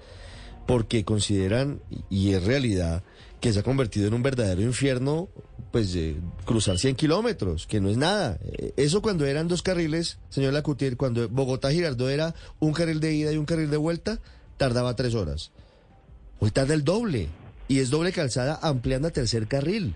porque 0.68 1.04
consideran, 1.04 1.82
y 2.10 2.34
es 2.34 2.44
realidad, 2.44 3.04
que 3.40 3.52
se 3.52 3.60
ha 3.60 3.64
convertido 3.64 4.08
en 4.08 4.14
un 4.14 4.22
verdadero 4.22 4.62
infierno, 4.62 5.30
pues 5.72 5.98
cruzar 6.46 6.78
100 6.78 6.96
kilómetros, 6.96 7.66
que 7.66 7.80
no 7.80 7.90
es 7.90 7.98
nada. 7.98 8.38
Eh, 8.44 8.74
eso 8.78 9.02
cuando 9.02 9.26
eran 9.26 9.48
dos 9.48 9.64
carriles, 9.64 10.20
señor 10.30 10.54
Lacutier, 10.54 10.98
cuando 10.98 11.28
Bogotá-Girardot 11.28 12.10
era 12.10 12.36
un 12.60 12.74
carril 12.74 13.00
de 13.00 13.14
ida 13.14 13.32
y 13.32 13.38
un 13.38 13.46
carril 13.46 13.72
de 13.72 13.78
vuelta, 13.78 14.20
tardaba 14.58 14.96
tres 14.96 15.16
horas. 15.16 15.52
Hoy 16.40 16.52
tarda 16.52 16.76
el 16.76 16.84
doble, 16.84 17.30
y 17.70 17.80
es 17.80 17.90
doble 17.90 18.12
calzada 18.12 18.60
ampliando 18.62 19.08
a 19.08 19.12
tercer 19.12 19.48
carril. 19.48 19.96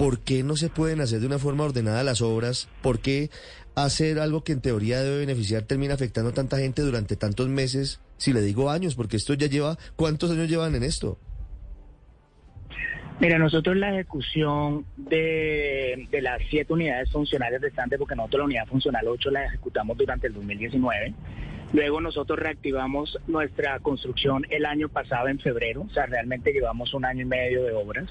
¿Por 0.00 0.18
qué 0.20 0.42
no 0.42 0.56
se 0.56 0.70
pueden 0.70 1.02
hacer 1.02 1.20
de 1.20 1.26
una 1.26 1.38
forma 1.38 1.64
ordenada 1.64 2.02
las 2.02 2.22
obras? 2.22 2.70
¿Por 2.80 3.00
qué 3.00 3.28
hacer 3.74 4.18
algo 4.18 4.42
que 4.42 4.52
en 4.52 4.62
teoría 4.62 5.02
debe 5.02 5.18
beneficiar 5.18 5.64
termina 5.64 5.92
afectando 5.92 6.30
a 6.30 6.32
tanta 6.32 6.56
gente 6.56 6.80
durante 6.80 7.16
tantos 7.16 7.50
meses? 7.50 8.00
Si 8.16 8.32
le 8.32 8.40
digo 8.40 8.70
años, 8.70 8.94
porque 8.94 9.18
esto 9.18 9.34
ya 9.34 9.46
lleva, 9.46 9.76
¿cuántos 9.96 10.30
años 10.30 10.48
llevan 10.48 10.74
en 10.74 10.84
esto? 10.84 11.18
Mira, 13.20 13.36
nosotros 13.36 13.76
la 13.76 13.92
ejecución 13.92 14.86
de, 14.96 16.08
las 16.22 16.40
siete 16.48 16.72
unidades 16.72 17.12
funcionales 17.12 17.60
restantes, 17.60 17.98
porque 17.98 18.16
nosotros 18.16 18.38
la 18.38 18.44
unidad 18.46 18.66
funcional 18.68 19.06
8 19.06 19.30
la 19.30 19.44
ejecutamos 19.44 19.98
durante 19.98 20.28
el 20.28 20.32
2019. 20.32 21.12
Luego 21.74 22.00
nosotros 22.00 22.38
reactivamos 22.38 23.18
nuestra 23.26 23.78
construcción 23.80 24.46
el 24.48 24.64
año 24.64 24.88
pasado 24.88 25.28
en 25.28 25.38
febrero, 25.38 25.82
o 25.82 25.92
sea, 25.92 26.06
realmente 26.06 26.54
llevamos 26.54 26.94
un 26.94 27.04
año 27.04 27.20
y 27.20 27.26
medio 27.26 27.64
de 27.64 27.74
obras. 27.74 28.08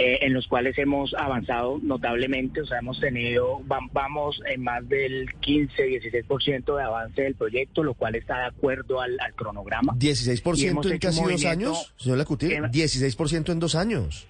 Eh, 0.00 0.24
en 0.24 0.32
los 0.32 0.46
cuales 0.46 0.78
hemos 0.78 1.12
avanzado 1.12 1.80
notablemente, 1.82 2.60
o 2.60 2.66
sea, 2.66 2.78
hemos 2.78 3.00
tenido, 3.00 3.60
vamos 3.64 4.40
en 4.46 4.62
más 4.62 4.88
del 4.88 5.26
15-16% 5.40 6.76
de 6.76 6.82
avance 6.84 7.22
del 7.22 7.34
proyecto, 7.34 7.82
lo 7.82 7.94
cual 7.94 8.14
está 8.14 8.38
de 8.38 8.44
acuerdo 8.44 9.00
al, 9.00 9.18
cronograma. 9.34 9.94
¿16% 9.94 10.92
en 10.92 10.98
casi 10.98 11.20
dos 11.20 11.44
años, 11.44 11.94
señor 11.96 12.18
Lacutir? 12.18 12.52
16% 12.62 13.50
en 13.50 13.58
dos 13.58 13.74
años. 13.74 14.28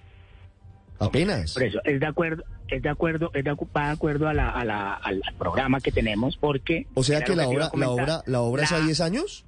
Apenas. 0.97 1.53
Por 1.53 1.61
eso, 1.61 1.79
es 1.83 1.99
de 1.99 2.07
acuerdo, 2.07 2.43
es 2.67 2.81
de 2.81 2.89
acuerdo, 2.89 3.29
es 3.35 3.43
de, 3.43 3.51
acuerdo 3.51 4.27
a 4.27 4.33
la, 4.33 4.93
al 4.95 5.21
programa 5.37 5.81
que 5.81 5.91
tenemos, 5.91 6.35
porque... 6.37 6.87
O 6.95 7.03
sea 7.03 7.21
que 7.21 7.35
la 7.35 7.47
obra, 7.47 7.69
la 7.75 7.89
obra, 7.91 8.23
la 8.25 8.41
obra 8.41 8.63
es 8.63 8.71
a 8.71 8.79
10 8.79 9.01
años? 9.01 9.45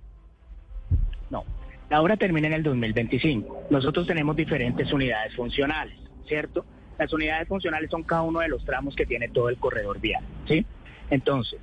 No, 1.31 1.45
la 1.89 1.99
obra 1.99 2.15
termina 2.15 2.45
en 2.45 2.53
el 2.53 2.61
2025. 2.61 3.63
Nosotros 3.71 4.05
tenemos 4.05 4.35
diferentes 4.35 4.93
unidades 4.93 5.35
funcionales. 5.35 6.00
¿Cierto? 6.27 6.65
Las 6.97 7.11
unidades 7.13 7.47
funcionales 7.47 7.89
son 7.89 8.03
cada 8.03 8.21
uno 8.23 8.39
de 8.39 8.47
los 8.49 8.63
tramos 8.65 8.95
que 8.95 9.05
tiene 9.05 9.29
todo 9.29 9.49
el 9.49 9.57
corredor 9.57 9.99
vial, 9.99 10.23
¿sí? 10.47 10.65
Entonces, 11.09 11.59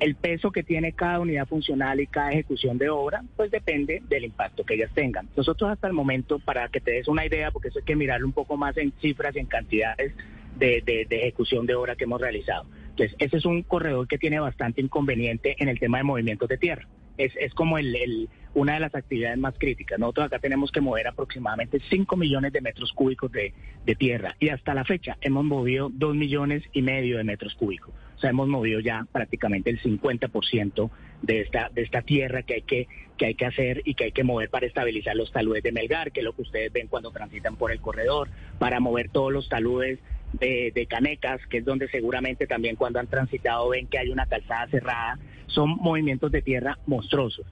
El 0.00 0.16
peso 0.16 0.50
que 0.50 0.64
tiene 0.64 0.94
cada 0.94 1.20
unidad 1.20 1.46
funcional 1.46 2.00
y 2.00 2.08
cada 2.08 2.32
ejecución 2.32 2.76
de 2.76 2.90
obra, 2.90 3.22
pues 3.36 3.52
depende 3.52 4.02
del 4.08 4.24
impacto 4.24 4.64
que 4.64 4.74
ellas 4.74 4.90
tengan. 4.94 5.28
Nosotros 5.36 5.70
hasta 5.70 5.86
el 5.86 5.92
momento, 5.92 6.40
para 6.40 6.68
que 6.68 6.80
te 6.80 6.90
des 6.90 7.06
una 7.06 7.24
idea, 7.24 7.52
porque 7.52 7.68
eso 7.68 7.78
hay 7.78 7.84
que 7.84 7.94
mirarlo 7.94 8.26
un 8.26 8.32
poco 8.32 8.56
más 8.56 8.76
en 8.78 8.92
cifras 9.00 9.36
y 9.36 9.38
en 9.38 9.46
cantidades 9.46 10.12
de, 10.56 10.82
de 10.84 11.16
ejecución 11.16 11.66
de 11.66 11.76
obra 11.76 11.94
que 11.94 12.02
hemos 12.02 12.20
realizado. 12.20 12.66
Entonces, 12.90 13.14
ese 13.20 13.36
es 13.36 13.44
un 13.44 13.62
corredor 13.62 14.08
que 14.08 14.18
tiene 14.18 14.40
bastante 14.40 14.80
inconveniente 14.80 15.54
en 15.58 15.68
el 15.68 15.78
tema 15.78 15.98
de 15.98 16.04
movimientos 16.04 16.48
de 16.48 16.58
tierra 16.58 16.88
es, 17.24 17.32
es 17.36 17.54
como 17.54 17.78
el, 17.78 18.28
una 18.54 18.74
de 18.74 18.80
las 18.80 18.94
actividades 18.94 19.38
más 19.38 19.54
críticas. 19.58 19.98
Nosotros 19.98 20.26
acá 20.26 20.38
tenemos 20.38 20.70
que 20.70 20.80
mover 20.80 21.06
aproximadamente 21.06 21.80
5 21.88 22.16
millones 22.16 22.52
de 22.52 22.60
metros 22.60 22.92
cúbicos 22.92 23.30
de, 23.32 23.52
de 23.84 23.94
tierra 23.94 24.36
y 24.40 24.48
hasta 24.48 24.74
la 24.74 24.84
fecha 24.84 25.16
hemos 25.20 25.44
movido 25.44 25.90
2 25.92 26.14
millones 26.14 26.62
y 26.72 26.82
medio 26.82 27.18
de 27.18 27.24
metros 27.24 27.54
cúbicos. 27.54 27.94
O 28.16 28.18
sea, 28.18 28.30
hemos 28.30 28.48
movido 28.48 28.78
ya 28.80 29.06
prácticamente 29.10 29.70
el 29.70 29.80
50% 29.80 30.90
de 31.22 31.40
esta, 31.40 31.70
de 31.70 31.82
esta 31.82 32.02
tierra 32.02 32.42
que 32.42 32.54
hay 32.54 32.62
que, 32.62 32.88
que 33.16 33.26
hay 33.26 33.34
que 33.34 33.46
hacer 33.46 33.82
y 33.84 33.94
que 33.94 34.04
hay 34.04 34.12
que 34.12 34.22
mover 34.22 34.48
para 34.48 34.66
estabilizar 34.66 35.16
los 35.16 35.32
taludes 35.32 35.62
de 35.62 35.72
Melgar, 35.72 36.12
que 36.12 36.20
es 36.20 36.24
lo 36.24 36.32
que 36.32 36.42
ustedes 36.42 36.72
ven 36.72 36.88
cuando 36.88 37.10
transitan 37.10 37.56
por 37.56 37.72
el 37.72 37.80
corredor, 37.80 38.28
para 38.58 38.80
mover 38.80 39.08
todos 39.08 39.32
los 39.32 39.48
taludes 39.48 39.98
de, 40.32 40.86
Canecas, 40.88 41.40
que 41.48 41.58
es 41.58 41.64
donde 41.64 41.88
seguramente 41.88 42.46
también 42.46 42.76
cuando 42.76 42.98
han 42.98 43.06
transitado 43.06 43.68
ven 43.70 43.86
que 43.86 43.98
hay 43.98 44.10
una 44.10 44.26
calzada 44.26 44.66
cerrada, 44.68 45.18
son 45.46 45.70
movimientos 45.76 46.32
de 46.32 46.42
tierra 46.42 46.78
monstruosos. 46.86 47.46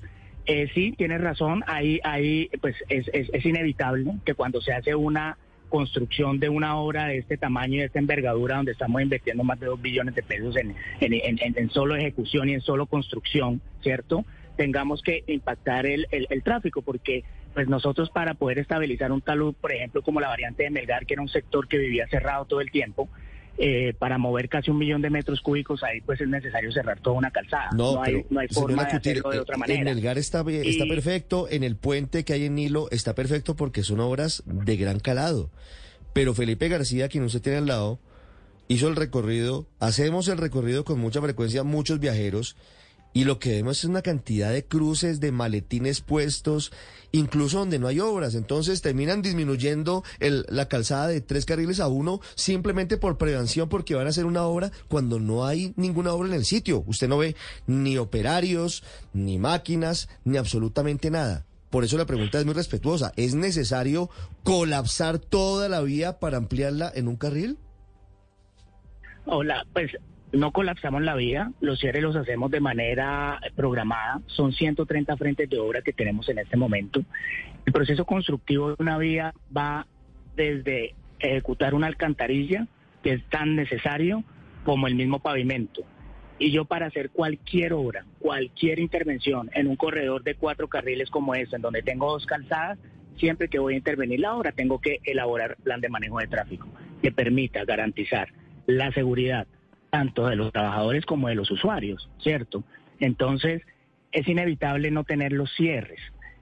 Eh, 0.47 0.69
sí, 0.75 0.93
tienes 0.97 1.21
razón, 1.21 1.63
ahí, 1.67 2.01
ahí 2.03 2.51
pues 2.61 2.75
es, 2.89 3.07
es, 3.13 3.45
inevitable 3.45 4.11
que 4.25 4.35
cuando 4.35 4.61
se 4.61 4.73
hace 4.73 4.95
una 4.95 5.37
construcción 5.69 6.41
de 6.41 6.49
una 6.49 6.77
obra 6.77 7.07
de 7.07 7.19
este 7.19 7.37
tamaño 7.37 7.75
y 7.75 7.79
de 7.79 7.85
esta 7.85 8.01
envergadura, 8.01 8.57
donde 8.57 8.73
estamos 8.73 9.01
invirtiendo 9.01 9.45
más 9.45 9.61
de 9.61 9.67
dos 9.67 9.81
billones 9.81 10.15
de 10.15 10.23
pesos 10.23 10.57
en, 10.57 10.75
en, 11.01 11.13
en, 11.13 11.39
en 11.57 11.71
solo 11.71 11.95
ejecución 11.95 12.49
y 12.49 12.55
en 12.55 12.61
solo 12.63 12.87
construcción, 12.87 13.61
¿cierto? 13.83 14.25
Tengamos 14.57 15.03
que 15.03 15.23
impactar 15.29 15.87
el, 15.87 16.09
el 16.11 16.43
tráfico, 16.43 16.83
porque 16.83 17.23
pues 17.55 17.69
nosotros 17.69 18.11
para 18.11 18.35
poder 18.35 18.59
estabilizar 18.59 19.13
un 19.13 19.21
talud, 19.21 19.55
por 19.61 19.73
ejemplo, 19.73 20.03
como 20.03 20.21
la 20.21 20.29
variante 20.29 20.65
de 20.65 20.71
Melgar, 20.71 21.07
que 21.07 21.15
era 21.15 21.23
un 21.23 21.29
sector 21.29 21.69
que 21.69 21.79
vivía 21.79 22.07
cerrado 22.09 22.45
todo 22.45 22.61
el 22.61 22.71
tiempo, 22.71 23.09
eh, 23.59 23.93
para 23.99 24.17
mover 24.17 24.49
casi 24.49 24.71
un 24.71 24.79
millón 24.79 25.03
de 25.03 25.11
metros 25.11 25.41
cúbicos, 25.41 25.83
ahí 25.83 26.01
pues 26.01 26.21
es 26.21 26.29
necesario 26.29 26.73
cerrar 26.73 27.01
toda 27.01 27.17
una 27.17 27.31
calzada. 27.31 27.69
No, 27.75 28.03
hay, 28.03 28.25
no 28.31 28.41
hay 28.41 28.49
forma 28.49 28.85
de 28.85 28.97
hacerlo 28.97 29.31
de 29.31 29.41
otra 29.41 29.57
manera. 29.57 29.81
En 29.81 29.85
Melgar 29.85 30.17
está, 30.17 30.45
está 30.49 30.85
perfecto, 30.87 31.47
en 31.51 31.63
el 31.63 31.77
puente 31.77 32.25
que 32.25 32.33
hay 32.33 32.47
en 32.47 32.55
Nilo 32.55 32.89
está 32.91 33.15
perfecto 33.15 33.57
porque 33.57 33.83
son 33.83 34.01
obras 34.01 34.43
de 34.47 34.77
gran 34.77 34.99
calado. 34.99 35.51
Pero 36.13 36.35
Felipe 36.35 36.69
García, 36.69 37.09
quien 37.09 37.25
usted 37.25 37.43
tiene 37.43 37.59
al 37.59 37.67
lado, 37.67 37.99
hizo 38.69 38.89
el 38.89 38.97
recorrido, 38.97 39.67
hacemos 39.79 40.29
el 40.29 40.39
recorrido 40.39 40.85
con 40.85 40.99
mucha 40.99 41.21
frecuencia, 41.21 41.63
muchos 41.63 42.01
viajeros, 42.01 42.57
y 43.13 43.25
lo 43.25 43.39
que 43.39 43.51
vemos 43.51 43.79
es 43.79 43.85
una 43.85 44.03
cantidad 44.03 44.53
de 44.53 44.65
cruces, 44.65 45.21
de 45.21 45.33
maletines 45.33 46.01
puestos, 46.01 46.73
incluso 47.13 47.59
donde 47.59 47.79
no 47.79 47.89
hay 47.89 48.01
obras. 48.01 48.35
Entonces 48.35 48.83
terminan 48.83 49.23
disminuyendo 49.23 50.05
el, 50.21 50.47
la 50.49 50.69
calzada 50.69 51.09
de 51.09 51.21
tres 51.21 51.45
carriles 51.45 51.81
a 51.81 51.89
uno 51.89 52.21
simplemente 52.37 52.97
por 52.99 53.19
prevención, 53.19 53.69
porque 53.69 53.95
van 53.95 54.07
a 54.07 54.11
hacer 54.11 54.27
una 54.27 54.45
obra 54.45 54.71
cuando 54.89 55.19
no 55.19 55.45
hay 55.45 55.73
ninguna 55.77 56.13
obra 56.13 56.29
en 56.29 56.35
el 56.35 56.45
sitio. 56.45 56.85
Usted 56.87 57.09
no 57.09 57.19
ve 57.19 57.35
ni 57.67 57.99
operarios, 57.99 58.85
ni 59.13 59.39
máquinas, 59.39 60.09
ni 60.25 60.37
absolutamente 60.37 61.11
nada. 61.11 61.47
Por 61.71 61.85
eso 61.85 61.97
la 61.97 62.07
pregunta 62.07 62.39
es 62.39 62.45
muy 62.45 62.55
respetuosa. 62.55 63.13
¿Es 63.17 63.35
necesario 63.35 64.11
colapsar 64.43 65.19
toda 65.19 65.69
la 65.69 65.81
vía 65.81 66.19
para 66.19 66.37
ampliarla 66.37 66.91
en 66.95 67.07
un 67.07 67.17
carril? 67.17 67.59
Hola, 69.27 69.65
pues 69.73 69.93
no 70.33 70.53
colapsamos 70.53 71.03
la 71.03 71.15
vía, 71.15 71.53
los 71.61 71.81
cierres 71.81 72.03
los 72.03 72.17
hacemos 72.17 72.51
de 72.51 72.61
manera 72.61 73.41
programada, 73.57 74.21
son 74.27 74.53
130 74.53 75.17
frentes 75.17 75.51
de 75.51 75.59
obra 75.59 75.83
que 75.83 75.93
tenemos 75.93 76.29
en 76.29 76.39
este 76.39 76.57
momento. 76.57 77.03
El 77.67 77.73
proceso 77.73 78.05
constructivo 78.05 78.69
de 78.69 78.77
una 78.79 78.99
vía 78.99 79.35
va 79.57 79.87
desde 80.37 80.95
ejecutar 81.19 81.75
una 81.75 81.87
alcantarilla, 81.87 82.67
que 83.03 83.15
es 83.15 83.25
tan 83.29 83.57
necesario 83.57 84.25
como 84.65 84.87
el 84.87 84.95
mismo 84.95 85.19
pavimento. 85.19 85.83
Y 86.39 86.53
yo 86.53 86.65
para 86.65 86.87
hacer 86.87 87.11
cualquier 87.11 87.75
obra, 87.75 88.07
cualquier 88.19 88.79
intervención 88.79 89.51
en 89.53 89.67
un 89.67 89.77
corredor 89.77 90.23
de 90.23 90.37
cuatro 90.37 90.69
carriles 90.69 91.11
como 91.11 91.35
este, 91.35 91.57
en 91.57 91.63
donde 91.63 91.83
tengo 91.83 92.11
dos 92.11 92.25
calzadas, 92.25 92.79
siempre 93.19 93.49
que 93.49 93.59
voy 93.59 93.75
a 93.75 93.77
intervenir 93.77 94.21
la 94.21 94.35
obra 94.35 94.53
tengo 94.53 94.81
que 94.81 95.01
elaborar 95.05 95.57
plan 95.63 95.81
de 95.81 95.91
manejo 95.91 96.19
de 96.19 96.27
tráfico 96.27 96.69
que 97.03 97.13
permita 97.13 97.65
garantizar 97.65 98.29
la 98.67 98.91
seguridad, 98.93 99.47
tanto 99.91 100.27
de 100.27 100.37
los 100.37 100.53
trabajadores 100.53 101.05
como 101.05 101.29
de 101.29 101.35
los 101.35 101.51
usuarios, 101.51 102.09
¿cierto? 102.19 102.65
Entonces, 102.99 103.63
es 104.13 104.27
inevitable 104.29 104.91
no 104.91 105.05
tener 105.05 105.33
los 105.33 105.53
cierres, 105.55 106.01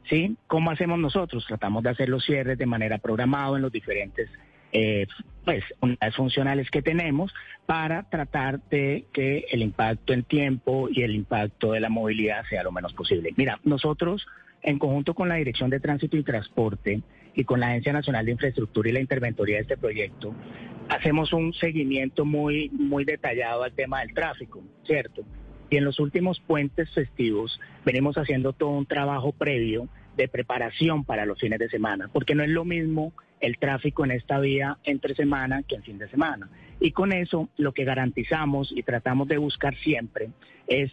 ¿sí? 0.09 0.37
¿Cómo 0.47 0.71
hacemos 0.71 0.99
nosotros? 0.99 1.45
Tratamos 1.47 1.83
de 1.83 1.91
hacer 1.91 2.09
los 2.09 2.25
cierres 2.25 2.59
de 2.59 2.67
manera 2.67 2.99
programada 2.99 3.57
en 3.57 3.63
los 3.63 3.73
diferentes 3.73 4.31
eh, 4.73 5.07
pues, 5.45 5.65
unidades 5.81 6.15
funcionales 6.15 6.71
que 6.71 6.83
tenemos 6.83 7.33
para 7.65 8.03
tratar 8.11 8.61
de 8.69 9.07
que 9.13 9.47
el 9.51 9.63
impacto 9.63 10.13
en 10.13 10.25
tiempo 10.25 10.89
y 10.91 11.03
el 11.03 11.15
impacto 11.15 11.73
de 11.73 11.81
la 11.81 11.89
movilidad 11.89 12.45
sea 12.51 12.63
lo 12.63 12.73
menos 12.73 12.93
posible. 12.93 13.33
Mira, 13.37 13.59
nosotros, 13.65 14.27
en 14.63 14.79
conjunto 14.79 15.15
con 15.15 15.29
la 15.29 15.37
Dirección 15.37 15.71
de 15.71 15.81
Tránsito 15.81 16.17
y 16.17 16.23
Transporte 16.23 17.01
y 17.39 17.45
con 17.45 17.61
la 17.61 17.69
Agencia 17.69 17.93
Nacional 17.93 18.27
de 18.27 18.33
Infraestructura 18.33 18.89
y 18.89 18.93
la 18.93 18.99
Interventoría 18.99 19.55
de 19.57 19.63
este 19.63 19.77
proyecto, 19.77 20.35
hacemos 20.89 21.33
un 21.33 21.53
seguimiento 21.53 22.25
muy, 22.25 22.69
muy 22.71 23.05
detallado 23.05 23.63
al 23.63 23.73
tema 23.75 24.01
del 24.01 24.13
tráfico, 24.13 24.61
¿cierto? 24.85 25.23
Y 25.71 25.77
en 25.77 25.85
los 25.85 26.01
últimos 26.01 26.41
puentes 26.41 26.91
festivos 26.91 27.61
venimos 27.85 28.19
haciendo 28.19 28.55
todo 28.55 28.71
un 28.71 28.87
trabajo 28.87 29.31
previo 29.31 29.89
de 30.17 30.27
preparación 30.27 31.05
para 31.05 31.27
los 31.27 31.39
fines 31.39 31.61
de 31.61 31.69
semana, 31.69 32.11
porque 32.13 32.35
no 32.35 32.43
es 32.43 32.51
lo 32.51 32.65
mismo 32.65 33.13
el 33.39 33.57
tráfico 33.59 34.05
en 34.05 34.11
esta 34.11 34.41
vía 34.41 34.79
entre 34.83 35.15
semana 35.15 35.63
que 35.63 35.77
en 35.77 35.85
fin 35.85 35.99
de 35.99 36.09
semana. 36.09 36.51
Y 36.81 36.91
con 36.91 37.13
eso 37.13 37.51
lo 37.57 37.73
que 37.73 37.85
garantizamos 37.85 38.73
y 38.75 38.83
tratamos 38.83 39.29
de 39.29 39.39
buscar 39.39 39.77
siempre 39.77 40.31
es 40.67 40.91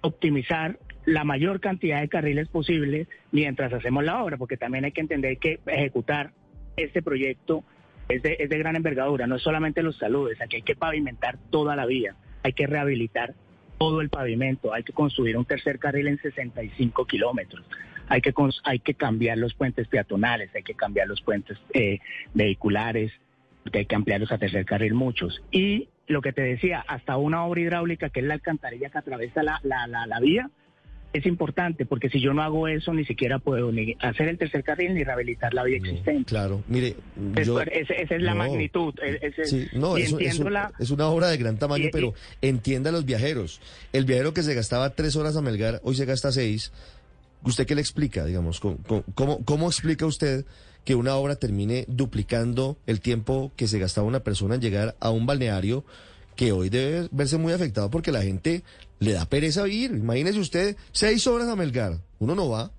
optimizar 0.00 0.76
la 1.08 1.24
mayor 1.24 1.60
cantidad 1.60 2.00
de 2.00 2.08
carriles 2.08 2.48
posibles 2.48 3.08
mientras 3.32 3.72
hacemos 3.72 4.04
la 4.04 4.22
obra, 4.22 4.36
porque 4.36 4.58
también 4.58 4.84
hay 4.84 4.92
que 4.92 5.00
entender 5.00 5.38
que 5.38 5.58
ejecutar 5.66 6.32
este 6.76 7.02
proyecto 7.02 7.64
es 8.08 8.22
de, 8.22 8.36
es 8.38 8.50
de 8.50 8.58
gran 8.58 8.76
envergadura, 8.76 9.26
no 9.26 9.36
es 9.36 9.42
solamente 9.42 9.82
los 9.82 9.96
saludes, 9.96 10.40
aquí 10.40 10.56
hay 10.56 10.62
que 10.62 10.76
pavimentar 10.76 11.38
toda 11.50 11.76
la 11.76 11.86
vía, 11.86 12.14
hay 12.42 12.52
que 12.52 12.66
rehabilitar 12.66 13.34
todo 13.78 14.02
el 14.02 14.10
pavimento, 14.10 14.74
hay 14.74 14.82
que 14.82 14.92
construir 14.92 15.38
un 15.38 15.46
tercer 15.46 15.78
carril 15.78 16.08
en 16.08 16.18
65 16.18 17.06
kilómetros, 17.06 17.64
hay 18.08 18.20
que, 18.20 18.34
hay 18.64 18.78
que 18.80 18.94
cambiar 18.94 19.38
los 19.38 19.54
puentes 19.54 19.88
peatonales, 19.88 20.54
hay 20.54 20.62
que 20.62 20.74
cambiar 20.74 21.08
los 21.08 21.22
puentes 21.22 21.58
eh, 21.72 22.00
vehiculares, 22.34 23.12
porque 23.62 23.78
hay 23.78 23.86
que 23.86 23.94
ampliarlos 23.94 24.32
a 24.32 24.38
tercer 24.38 24.64
carril 24.64 24.94
muchos. 24.94 25.42
Y 25.50 25.88
lo 26.06 26.20
que 26.22 26.32
te 26.32 26.42
decía, 26.42 26.84
hasta 26.86 27.16
una 27.16 27.44
obra 27.44 27.60
hidráulica 27.60 28.10
que 28.10 28.20
es 28.20 28.26
la 28.26 28.34
alcantarilla 28.34 28.90
que 28.90 28.98
atraviesa 28.98 29.42
la, 29.42 29.60
la, 29.62 29.86
la, 29.86 30.06
la 30.06 30.20
vía, 30.20 30.50
es 31.12 31.26
importante 31.26 31.86
porque 31.86 32.10
si 32.10 32.20
yo 32.20 32.34
no 32.34 32.42
hago 32.42 32.68
eso 32.68 32.92
ni 32.92 33.04
siquiera 33.04 33.38
puedo 33.38 33.72
ni 33.72 33.96
hacer 34.00 34.28
el 34.28 34.38
tercer 34.38 34.62
carril 34.62 34.94
ni 34.94 35.04
rehabilitar 35.04 35.54
la 35.54 35.64
vía 35.64 35.78
existente. 35.78 36.24
Claro, 36.24 36.62
mire, 36.68 36.96
esa, 37.36 37.62
es 37.62 38.22
la 38.22 38.34
magnitud. 38.34 38.94
no, 39.72 39.96
es, 39.96 40.90
una 40.90 41.08
obra 41.08 41.28
de 41.28 41.36
gran 41.38 41.58
tamaño, 41.58 41.88
pero 41.92 42.14
entienda 42.42 42.90
a 42.90 42.92
los 42.92 43.04
viajeros. 43.04 43.60
El 43.92 44.04
viajero 44.04 44.34
que 44.34 44.42
se 44.42 44.54
gastaba 44.54 44.90
tres 44.90 45.16
horas 45.16 45.36
a 45.36 45.42
Melgar, 45.42 45.80
hoy 45.82 45.94
se 45.94 46.04
gasta 46.04 46.30
seis. 46.30 46.72
¿Usted 47.42 47.66
qué 47.66 47.74
le 47.74 47.80
explica, 47.80 48.24
digamos? 48.24 48.60
¿Cómo, 48.60 48.78
cómo, 49.14 49.44
cómo 49.44 49.68
explica 49.68 50.04
usted 50.06 50.44
que 50.84 50.94
una 50.94 51.14
obra 51.16 51.36
termine 51.36 51.84
duplicando 51.88 52.78
el 52.86 53.00
tiempo 53.00 53.52
que 53.56 53.68
se 53.68 53.78
gastaba 53.78 54.06
una 54.06 54.20
persona 54.20 54.56
en 54.56 54.60
llegar 54.60 54.96
a 55.00 55.10
un 55.10 55.26
balneario 55.26 55.84
que 56.38 56.52
hoy 56.52 56.68
debe 56.68 57.08
verse 57.10 57.36
muy 57.36 57.52
afectado 57.52 57.90
porque 57.90 58.12
la 58.12 58.22
gente 58.22 58.62
le 59.00 59.12
da 59.12 59.26
pereza 59.26 59.66
ir. 59.66 59.90
Imagínese 59.90 60.38
usted 60.38 60.76
seis 60.92 61.26
horas 61.26 61.48
a 61.48 61.56
Melgar. 61.56 61.94
Uno 62.20 62.36
no 62.36 62.48
va. 62.48 62.70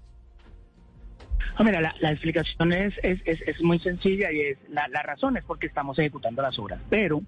Ah, 1.58 1.64
mira, 1.66 1.82
la, 1.82 2.12
explicación 2.12 2.72
es, 2.72 2.94
es, 3.04 3.20
es, 3.26 3.62
muy 3.62 3.78
sencilla 3.80 4.32
y 4.32 4.40
es 4.40 4.58
la, 4.70 4.88
la 4.88 5.04
razón 5.04 5.36
es 5.36 5.44
porque 5.44 5.68
estamos 5.68 6.00
ejecutando 6.00 6.42
las 6.42 6.58
obras. 6.58 6.80
Pero 6.90 7.22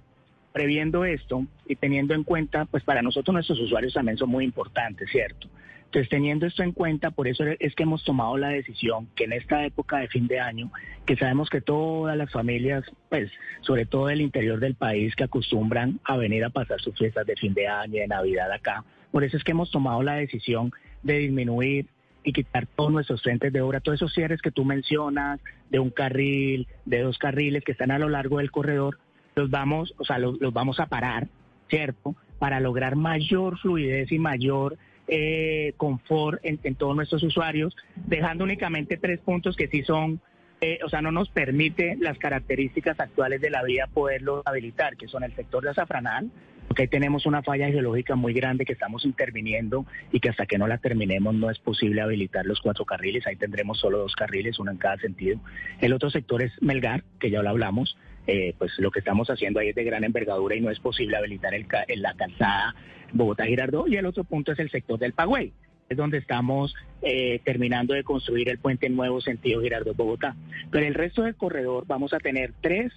previendo 0.53 1.03
esto 1.03 1.45
y 1.67 1.75
teniendo 1.75 2.13
en 2.13 2.23
cuenta, 2.23 2.63
pues 2.63 2.81
para 2.85 3.01
nosotros 3.01 3.33
nuestros 3.33 3.59
usuarios 3.59 3.93
también 3.93 4.17
son 4.17 4.29
muy 4.29 4.45
importantes, 4.45 5.09
¿cierto? 5.11 5.49
Entonces, 5.91 6.07
teniendo 6.07 6.45
esto 6.45 6.63
en 6.63 6.71
cuenta, 6.71 7.11
por 7.11 7.27
eso 7.27 7.43
es 7.59 7.75
que 7.75 7.83
hemos 7.83 8.05
tomado 8.05 8.37
la 8.37 8.47
decisión 8.47 9.09
que 9.13 9.25
en 9.25 9.33
esta 9.33 9.65
época 9.65 9.97
de 9.97 10.07
fin 10.07 10.25
de 10.25 10.39
año, 10.39 10.71
que 11.05 11.17
sabemos 11.17 11.49
que 11.49 11.59
todas 11.59 12.15
las 12.15 12.31
familias, 12.31 12.85
pues, 13.09 13.29
sobre 13.59 13.85
todo 13.85 14.07
del 14.07 14.21
interior 14.21 14.61
del 14.61 14.75
país, 14.75 15.13
que 15.17 15.25
acostumbran 15.25 15.99
a 16.05 16.15
venir 16.15 16.45
a 16.45 16.49
pasar 16.49 16.79
sus 16.79 16.97
fiestas 16.97 17.27
de 17.27 17.35
fin 17.35 17.53
de 17.53 17.67
año 17.67 17.97
y 17.97 17.99
de 17.99 18.07
Navidad 18.07 18.49
acá, 18.53 18.85
por 19.11 19.25
eso 19.25 19.35
es 19.35 19.43
que 19.43 19.51
hemos 19.51 19.69
tomado 19.69 20.01
la 20.01 20.13
decisión 20.13 20.71
de 21.03 21.17
disminuir 21.17 21.87
y 22.23 22.31
quitar 22.31 22.67
todos 22.67 22.93
nuestros 22.93 23.21
frentes 23.21 23.51
de 23.51 23.59
obra, 23.59 23.81
todos 23.81 23.97
esos 23.97 24.13
cierres 24.13 24.41
que 24.41 24.51
tú 24.51 24.63
mencionas, 24.63 25.41
de 25.71 25.79
un 25.79 25.89
carril, 25.89 26.69
de 26.85 27.01
dos 27.01 27.17
carriles 27.17 27.65
que 27.65 27.73
están 27.73 27.91
a 27.91 27.99
lo 27.99 28.07
largo 28.07 28.37
del 28.37 28.49
corredor, 28.49 28.97
los 29.35 29.49
vamos, 29.49 29.93
o 29.97 30.05
sea, 30.05 30.19
los, 30.19 30.39
los 30.39 30.53
vamos 30.53 30.79
a 30.79 30.85
parar, 30.85 31.27
¿cierto? 31.69 32.15
para 32.41 32.59
lograr 32.59 32.95
mayor 32.95 33.59
fluidez 33.59 34.11
y 34.11 34.17
mayor 34.17 34.79
eh, 35.13 35.73
confort 35.75 36.39
en, 36.43 36.75
todos 36.75 36.95
nuestros 36.95 37.21
usuarios, 37.21 37.75
dejando 37.95 38.45
únicamente 38.45 38.95
tres 38.95 39.19
puntos 39.19 39.57
que 39.57 39.67
sí 39.67 39.83
son, 39.83 40.21
eh, 40.61 40.79
o 40.85 40.89
sea, 40.89 41.01
no 41.01 41.11
nos 41.11 41.29
permite 41.29 41.97
las 41.99 42.17
características 42.17 42.97
actuales 42.97 43.41
de 43.41 43.49
la 43.49 43.61
vía 43.61 43.87
poderlo 43.93 44.41
habilitar, 44.45 44.95
que 44.95 45.09
son 45.09 45.25
el 45.25 45.35
sector 45.35 45.65
de 45.65 45.71
azafranal, 45.71 46.31
porque 46.65 46.83
ahí 46.83 46.87
tenemos 46.87 47.25
una 47.25 47.43
falla 47.43 47.67
geológica 47.67 48.15
muy 48.15 48.31
grande 48.31 48.63
que 48.63 48.71
estamos 48.71 49.03
interviniendo 49.03 49.85
y 50.13 50.21
que 50.21 50.29
hasta 50.29 50.45
que 50.45 50.57
no 50.57 50.65
la 50.65 50.77
terminemos 50.77 51.35
no 51.35 51.49
es 51.49 51.59
posible 51.59 51.99
habilitar 51.99 52.45
los 52.45 52.61
cuatro 52.61 52.85
carriles, 52.85 53.27
ahí 53.27 53.35
tendremos 53.35 53.79
solo 53.79 53.97
dos 53.97 54.15
carriles, 54.15 54.59
uno 54.59 54.71
en 54.71 54.77
cada 54.77 54.95
sentido. 54.95 55.41
El 55.81 55.91
otro 55.91 56.09
sector 56.09 56.41
es 56.41 56.53
Melgar, 56.61 57.03
que 57.19 57.29
ya 57.29 57.41
lo 57.41 57.49
hablamos, 57.49 57.97
eh, 58.27 58.53
pues 58.57 58.71
lo 58.77 58.91
que 58.91 58.99
estamos 58.99 59.29
haciendo 59.29 59.59
ahí 59.59 59.69
es 59.69 59.75
de 59.75 59.83
gran 59.83 60.03
envergadura 60.03 60.55
y 60.55 60.61
no 60.61 60.69
es 60.69 60.79
posible 60.79 61.17
habilitar 61.17 61.53
el, 61.53 61.65
la 61.97 62.13
calzada 62.13 62.75
Bogotá-Girardot. 63.13 63.87
Y 63.89 63.97
el 63.97 64.05
otro 64.05 64.23
punto 64.23 64.51
es 64.51 64.59
el 64.59 64.69
sector 64.69 64.99
del 64.99 65.13
Pagüey, 65.13 65.53
es 65.89 65.97
donde 65.97 66.17
estamos 66.17 66.73
eh, 67.01 67.39
terminando 67.43 67.93
de 67.93 68.03
construir 68.03 68.49
el 68.49 68.59
puente 68.59 68.89
nuevo 68.89 69.21
sentido 69.21 69.61
Girardot-Bogotá. 69.61 70.35
Pero 70.69 70.85
el 70.85 70.93
resto 70.93 71.23
del 71.23 71.35
corredor 71.35 71.85
vamos 71.87 72.13
a 72.13 72.19
tener 72.19 72.53
tres 72.61 72.91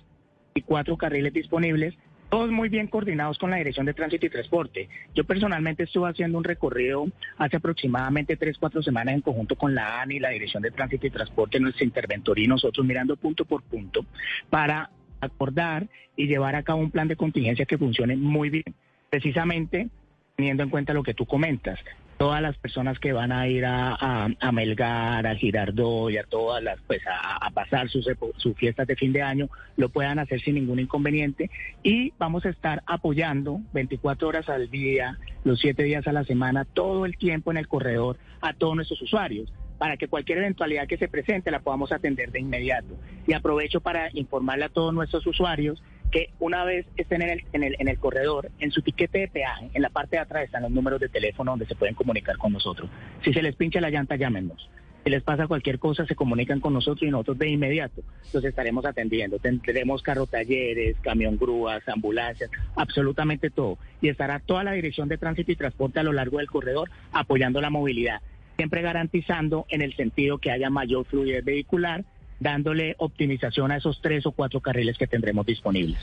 y 0.54 0.62
cuatro 0.62 0.96
carriles 0.96 1.32
disponibles 1.32 1.94
todos 2.34 2.50
muy 2.50 2.68
bien 2.68 2.88
coordinados 2.88 3.38
con 3.38 3.50
la 3.50 3.58
Dirección 3.58 3.86
de 3.86 3.94
Tránsito 3.94 4.26
y 4.26 4.30
Transporte. 4.30 4.88
Yo 5.14 5.22
personalmente 5.22 5.84
estuve 5.84 6.10
haciendo 6.10 6.36
un 6.36 6.42
recorrido 6.42 7.06
hace 7.38 7.58
aproximadamente 7.58 8.36
tres, 8.36 8.58
cuatro 8.58 8.82
semanas 8.82 9.14
en 9.14 9.20
conjunto 9.20 9.54
con 9.54 9.72
la 9.72 10.00
ANI, 10.00 10.18
la 10.18 10.30
Dirección 10.30 10.60
de 10.60 10.72
Tránsito 10.72 11.06
y 11.06 11.10
Transporte, 11.10 11.60
nuestra 11.60 11.84
interventoría 11.84 12.46
y 12.46 12.48
nosotros 12.48 12.84
mirando 12.84 13.16
punto 13.16 13.44
por 13.44 13.62
punto 13.62 14.04
para 14.50 14.90
acordar 15.24 15.88
y 16.16 16.26
llevar 16.26 16.56
a 16.56 16.62
cabo 16.62 16.80
un 16.80 16.90
plan 16.90 17.08
de 17.08 17.16
contingencia 17.16 17.66
que 17.66 17.78
funcione 17.78 18.16
muy 18.16 18.50
bien. 18.50 18.74
Precisamente 19.10 19.88
teniendo 20.36 20.62
en 20.62 20.70
cuenta 20.70 20.92
lo 20.92 21.02
que 21.02 21.14
tú 21.14 21.26
comentas, 21.26 21.78
todas 22.16 22.40
las 22.42 22.56
personas 22.58 22.98
que 22.98 23.12
van 23.12 23.32
a 23.32 23.48
ir 23.48 23.64
a, 23.64 23.94
a, 24.40 24.52
Melgar, 24.52 25.26
a 25.26 25.34
Girardot 25.34 26.10
y 26.10 26.16
a 26.16 26.24
todas 26.24 26.62
las, 26.62 26.80
pues 26.86 27.02
a, 27.06 27.36
a 27.36 27.50
pasar 27.50 27.88
sus, 27.88 28.08
sus, 28.36 28.56
fiestas 28.56 28.86
de 28.86 28.96
fin 28.96 29.12
de 29.12 29.22
año, 29.22 29.48
lo 29.76 29.88
puedan 29.88 30.18
hacer 30.18 30.40
sin 30.40 30.54
ningún 30.54 30.80
inconveniente. 30.80 31.50
Y 31.82 32.12
vamos 32.18 32.46
a 32.46 32.50
estar 32.50 32.82
apoyando 32.86 33.60
24 33.72 34.28
horas 34.28 34.48
al 34.48 34.70
día, 34.70 35.18
los 35.44 35.60
7 35.60 35.82
días 35.82 36.06
a 36.06 36.12
la 36.12 36.24
semana, 36.24 36.64
todo 36.64 37.04
el 37.04 37.16
tiempo 37.16 37.50
en 37.50 37.56
el 37.56 37.68
corredor 37.68 38.16
a 38.40 38.52
todos 38.52 38.76
nuestros 38.76 39.02
usuarios 39.02 39.52
para 39.78 39.96
que 39.96 40.08
cualquier 40.08 40.38
eventualidad 40.38 40.86
que 40.86 40.98
se 40.98 41.08
presente 41.08 41.50
la 41.50 41.60
podamos 41.60 41.92
atender 41.92 42.30
de 42.30 42.40
inmediato. 42.40 42.96
Y 43.26 43.32
aprovecho 43.32 43.80
para 43.80 44.08
informarle 44.12 44.66
a 44.66 44.68
todos 44.68 44.94
nuestros 44.94 45.26
usuarios 45.26 45.82
que 46.10 46.30
una 46.38 46.64
vez 46.64 46.86
estén 46.96 47.22
en 47.22 47.30
el, 47.30 47.44
en 47.52 47.64
el, 47.64 47.76
en 47.78 47.88
el 47.88 47.98
corredor, 47.98 48.50
en 48.60 48.70
su 48.70 48.82
tiquete 48.82 49.18
de 49.18 49.28
peaje, 49.28 49.70
en 49.74 49.82
la 49.82 49.90
parte 49.90 50.16
de 50.16 50.22
atrás 50.22 50.44
están 50.44 50.62
los 50.62 50.70
números 50.70 51.00
de 51.00 51.08
teléfono 51.08 51.52
donde 51.52 51.66
se 51.66 51.74
pueden 51.74 51.94
comunicar 51.94 52.36
con 52.36 52.52
nosotros. 52.52 52.88
Si 53.24 53.32
se 53.32 53.42
les 53.42 53.56
pincha 53.56 53.80
la 53.80 53.90
llanta, 53.90 54.16
llámenos. 54.16 54.70
Si 55.04 55.10
les 55.10 55.22
pasa 55.22 55.46
cualquier 55.46 55.78
cosa, 55.78 56.06
se 56.06 56.14
comunican 56.14 56.60
con 56.60 56.72
nosotros 56.72 57.02
y 57.02 57.10
nosotros 57.10 57.38
de 57.38 57.50
inmediato 57.50 58.02
los 58.32 58.42
estaremos 58.42 58.86
atendiendo. 58.86 59.38
Tendremos 59.38 60.02
carro 60.02 60.26
talleres, 60.26 60.96
camión 61.02 61.36
grúas, 61.36 61.86
ambulancias, 61.88 62.50
absolutamente 62.74 63.50
todo. 63.50 63.76
Y 64.00 64.08
estará 64.08 64.38
toda 64.38 64.64
la 64.64 64.72
Dirección 64.72 65.08
de 65.08 65.18
Tránsito 65.18 65.52
y 65.52 65.56
Transporte 65.56 66.00
a 66.00 66.04
lo 66.04 66.14
largo 66.14 66.38
del 66.38 66.46
corredor 66.46 66.90
apoyando 67.12 67.60
la 67.60 67.68
movilidad, 67.68 68.22
siempre 68.56 68.82
garantizando 68.82 69.66
en 69.68 69.82
el 69.82 69.94
sentido 69.96 70.38
que 70.38 70.50
haya 70.50 70.70
mayor 70.70 71.04
fluidez 71.06 71.44
vehicular 71.44 72.04
dándole 72.40 72.94
optimización 72.98 73.70
a 73.70 73.76
esos 73.76 74.00
tres 74.02 74.26
o 74.26 74.32
cuatro 74.32 74.60
carriles 74.60 74.98
que 74.98 75.06
tendremos 75.06 75.46
disponibles. 75.46 75.98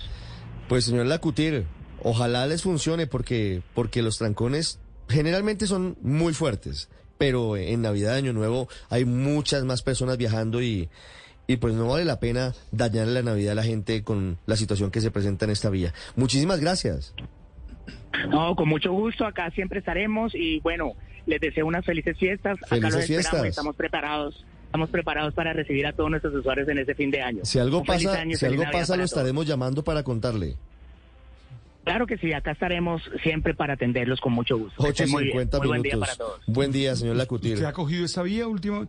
Pues 0.68 0.86
señor 0.86 1.06
Lacutir, 1.06 1.66
ojalá 2.02 2.48
les 2.48 2.64
funcione 2.64 3.08
porque, 3.08 3.62
porque 3.74 4.02
los 4.02 4.18
trancones 4.18 4.80
generalmente 5.10 5.68
son 5.68 5.98
muy 6.02 6.34
fuertes, 6.34 6.90
pero 7.18 7.58
en 7.58 7.82
Navidad, 7.82 8.16
Año 8.16 8.34
Nuevo, 8.34 8.68
hay 8.90 9.06
muchas 9.06 9.64
más 9.66 9.84
personas 9.84 10.18
viajando 10.18 10.62
y, 10.62 10.90
y 11.48 11.58
pues 11.58 11.74
no 11.74 11.88
vale 11.88 12.06
la 12.06 12.20
pena 12.20 12.54
dañarle 12.72 13.14
la 13.14 13.24
Navidad 13.24 13.52
a 13.52 13.56
la 13.56 13.64
gente 13.64 14.04
con 14.04 14.38
la 14.46 14.56
situación 14.56 14.90
que 14.90 15.02
se 15.02 15.12
presenta 15.12 15.46
en 15.46 15.52
esta 15.52 15.70
vía. 15.70 15.94
Muchísimas 16.16 16.60
gracias. 16.60 17.14
No, 18.30 18.56
con 18.56 18.68
mucho 18.68 18.92
gusto, 18.92 19.26
acá 19.26 19.52
siempre 19.52 19.80
estaremos 19.80 20.34
y 20.36 20.60
bueno, 20.62 20.94
les 21.26 21.40
deseo 21.42 21.66
unas 21.66 21.86
felices 21.86 22.18
fiestas. 22.18 22.60
Felices 22.68 22.90
acá 22.90 22.98
los 22.98 23.06
fiestas. 23.06 23.46
estamos 23.46 23.76
preparados 23.76 24.46
estamos 24.66 24.90
preparados 24.90 25.34
para 25.34 25.52
recibir 25.52 25.86
a 25.86 25.92
todos 25.92 26.10
nuestros 26.10 26.34
usuarios 26.34 26.66
en 26.70 26.78
este 26.78 26.96
fin 26.96 27.12
de 27.12 27.22
año. 27.22 27.42
Si 27.44 27.60
algo 27.60 27.80
Un 27.80 27.86
pasa, 27.86 28.14
año, 28.22 28.38
si 28.38 28.46
algo 28.46 28.64
pasa 28.72 28.94
lo 28.96 29.00
todos. 29.00 29.12
estaremos 29.12 29.46
llamando 29.46 29.84
para 29.84 30.02
contarle. 30.02 30.56
Claro 31.84 32.06
que 32.08 32.18
sí, 32.18 32.32
acá 32.32 32.52
estaremos 32.52 33.02
siempre 33.24 33.54
para 33.54 33.74
atenderlos 33.74 34.22
con 34.22 34.32
mucho 34.34 34.58
gusto. 34.58 34.82
Que 34.84 34.90
estén 34.92 35.10
muy 35.10 35.26
bien. 35.26 35.50
8.50 35.50 35.58
Muy 35.60 35.68
buen 35.68 35.82
día 35.82 35.92
minutos. 35.96 36.00
para 36.00 36.16
todos. 36.30 36.42
Buen 36.46 36.72
día, 36.72 36.96
señor 36.96 37.16
Lacutir. 37.18 37.56
¿Usted 37.56 37.66
ha 37.66 37.74
cogido 37.74 38.06
esa 38.06 38.22
vía 38.22 38.48
última? 38.48 38.88